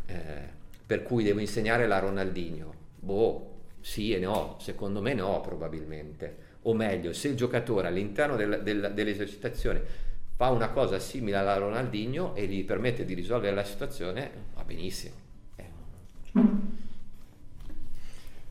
Eh, 0.09 0.57
per 0.87 1.03
cui 1.03 1.23
devo 1.23 1.41
insegnare 1.41 1.87
la 1.87 1.99
Ronaldinho, 1.99 2.75
boh, 2.99 3.57
sì 3.81 4.13
e 4.13 4.19
no, 4.19 4.57
secondo 4.61 5.01
me 5.01 5.15
no 5.15 5.41
probabilmente 5.41 6.47
o 6.63 6.75
meglio, 6.75 7.13
se 7.13 7.29
il 7.29 7.37
giocatore 7.37 7.89
all'interno 7.89 8.37
del, 8.37 8.61
del, 8.63 8.93
dell'esercitazione 8.95 10.07
fa 10.37 10.51
una 10.51 10.69
cosa 10.69 10.99
simile 10.99 11.37
alla 11.37 11.57
Ronaldinho 11.57 12.35
e 12.35 12.47
gli 12.47 12.65
permette 12.65 13.05
di 13.05 13.15
risolvere 13.15 13.55
la 13.55 13.65
situazione, 13.65 14.31
va 14.55 14.65
benissimo. 14.65 15.15
Eh. 15.57 15.67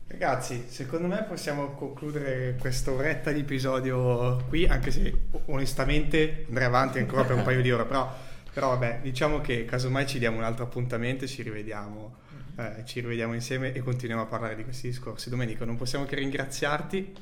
Ragazzi, 0.08 0.64
secondo 0.68 1.06
me 1.06 1.22
possiamo 1.28 1.74
concludere 1.74 2.56
questa 2.58 2.90
oretta 2.90 3.30
di 3.30 3.40
episodio 3.40 4.42
qui, 4.48 4.66
anche 4.66 4.90
se 4.90 5.14
onestamente 5.46 6.46
andrei 6.48 6.66
avanti 6.66 6.98
ancora 6.98 7.24
per 7.24 7.36
un 7.36 7.42
paio 7.42 7.62
di 7.62 7.70
ore, 7.70 7.84
però, 7.84 8.12
però 8.58 8.70
vabbè, 8.70 8.98
diciamo 9.02 9.40
che 9.40 9.64
casomai 9.64 10.04
ci 10.04 10.18
diamo 10.18 10.38
un 10.38 10.42
altro 10.42 10.64
appuntamento 10.64 11.26
e 11.26 11.28
ci 11.28 11.42
rivediamo, 11.42 12.16
eh, 12.56 12.82
ci 12.84 12.98
rivediamo 12.98 13.32
insieme 13.32 13.72
e 13.72 13.78
continuiamo 13.78 14.24
a 14.24 14.26
parlare 14.26 14.56
di 14.56 14.64
questi 14.64 14.88
discorsi. 14.88 15.30
Domenico, 15.30 15.64
non 15.64 15.76
possiamo 15.76 16.04
che 16.06 16.16
ringraziarti 16.16 17.14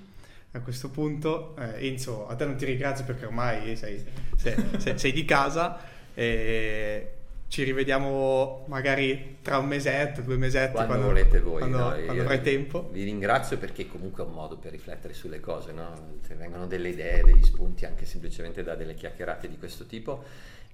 a 0.52 0.60
questo 0.60 0.88
punto. 0.88 1.54
Eh, 1.58 1.88
Enzo, 1.88 2.26
a 2.26 2.34
te 2.36 2.46
non 2.46 2.56
ti 2.56 2.64
ringrazio 2.64 3.04
perché 3.04 3.26
ormai 3.26 3.76
sei, 3.76 4.02
sei, 4.34 4.54
sei, 4.78 4.98
sei 4.98 5.12
di 5.12 5.26
casa. 5.26 5.78
E 6.14 7.10
ci 7.48 7.64
rivediamo 7.64 8.64
magari 8.68 9.36
tra 9.42 9.58
un 9.58 9.66
mesetto, 9.66 10.22
due 10.22 10.38
mesetti. 10.38 10.72
Quando, 10.72 10.92
quando 10.94 11.06
volete 11.08 11.40
voi. 11.40 11.58
Quando, 11.58 11.78
no? 11.78 12.02
quando 12.02 12.22
avrai 12.22 12.40
tempo. 12.40 12.88
Vi 12.90 13.04
ringrazio 13.04 13.58
perché 13.58 13.86
comunque 13.86 14.24
è 14.24 14.26
un 14.26 14.32
modo 14.32 14.56
per 14.56 14.72
riflettere 14.72 15.12
sulle 15.12 15.40
cose, 15.40 15.72
no? 15.72 16.18
Se 16.26 16.34
vengono 16.34 16.66
delle 16.66 16.88
idee, 16.88 17.22
degli 17.22 17.44
spunti 17.44 17.84
anche 17.84 18.06
semplicemente 18.06 18.62
da 18.62 18.74
delle 18.74 18.94
chiacchierate 18.94 19.50
di 19.50 19.58
questo 19.58 19.84
tipo. 19.84 20.24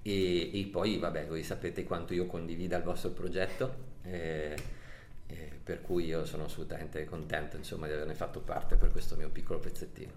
E, 0.03 0.59
e 0.59 0.67
poi, 0.71 0.97
vabbè, 0.99 1.25
voi 1.27 1.43
sapete 1.43 1.83
quanto 1.83 2.13
io 2.13 2.27
condivida 2.27 2.77
il 2.77 2.83
vostro 2.83 3.09
progetto. 3.09 3.91
Eh, 4.03 4.55
per 5.63 5.81
cui 5.81 6.05
io 6.05 6.25
sono 6.25 6.45
assolutamente 6.45 7.05
contento 7.05 7.55
insomma, 7.55 7.87
di 7.87 7.93
averne 7.93 8.13
fatto 8.13 8.41
parte 8.41 8.75
per 8.75 8.91
questo 8.91 9.15
mio 9.15 9.29
piccolo 9.29 9.59
pezzettino. 9.59 10.11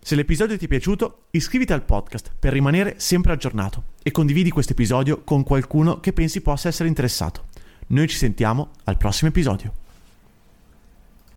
Se 0.00 0.16
l'episodio 0.16 0.58
ti 0.58 0.66
è 0.66 0.68
piaciuto, 0.68 1.26
iscriviti 1.30 1.72
al 1.72 1.84
podcast 1.84 2.32
per 2.38 2.52
rimanere 2.52 2.94
sempre 2.98 3.32
aggiornato 3.32 3.92
e 4.02 4.10
condividi 4.10 4.50
questo 4.50 4.72
episodio 4.72 5.22
con 5.22 5.44
qualcuno 5.44 6.00
che 6.00 6.12
pensi 6.12 6.42
possa 6.42 6.68
essere 6.68 6.88
interessato. 6.88 7.46
Noi 7.88 8.08
ci 8.08 8.16
sentiamo 8.16 8.72
al 8.84 8.98
prossimo 8.98 9.30
episodio. 9.30 9.83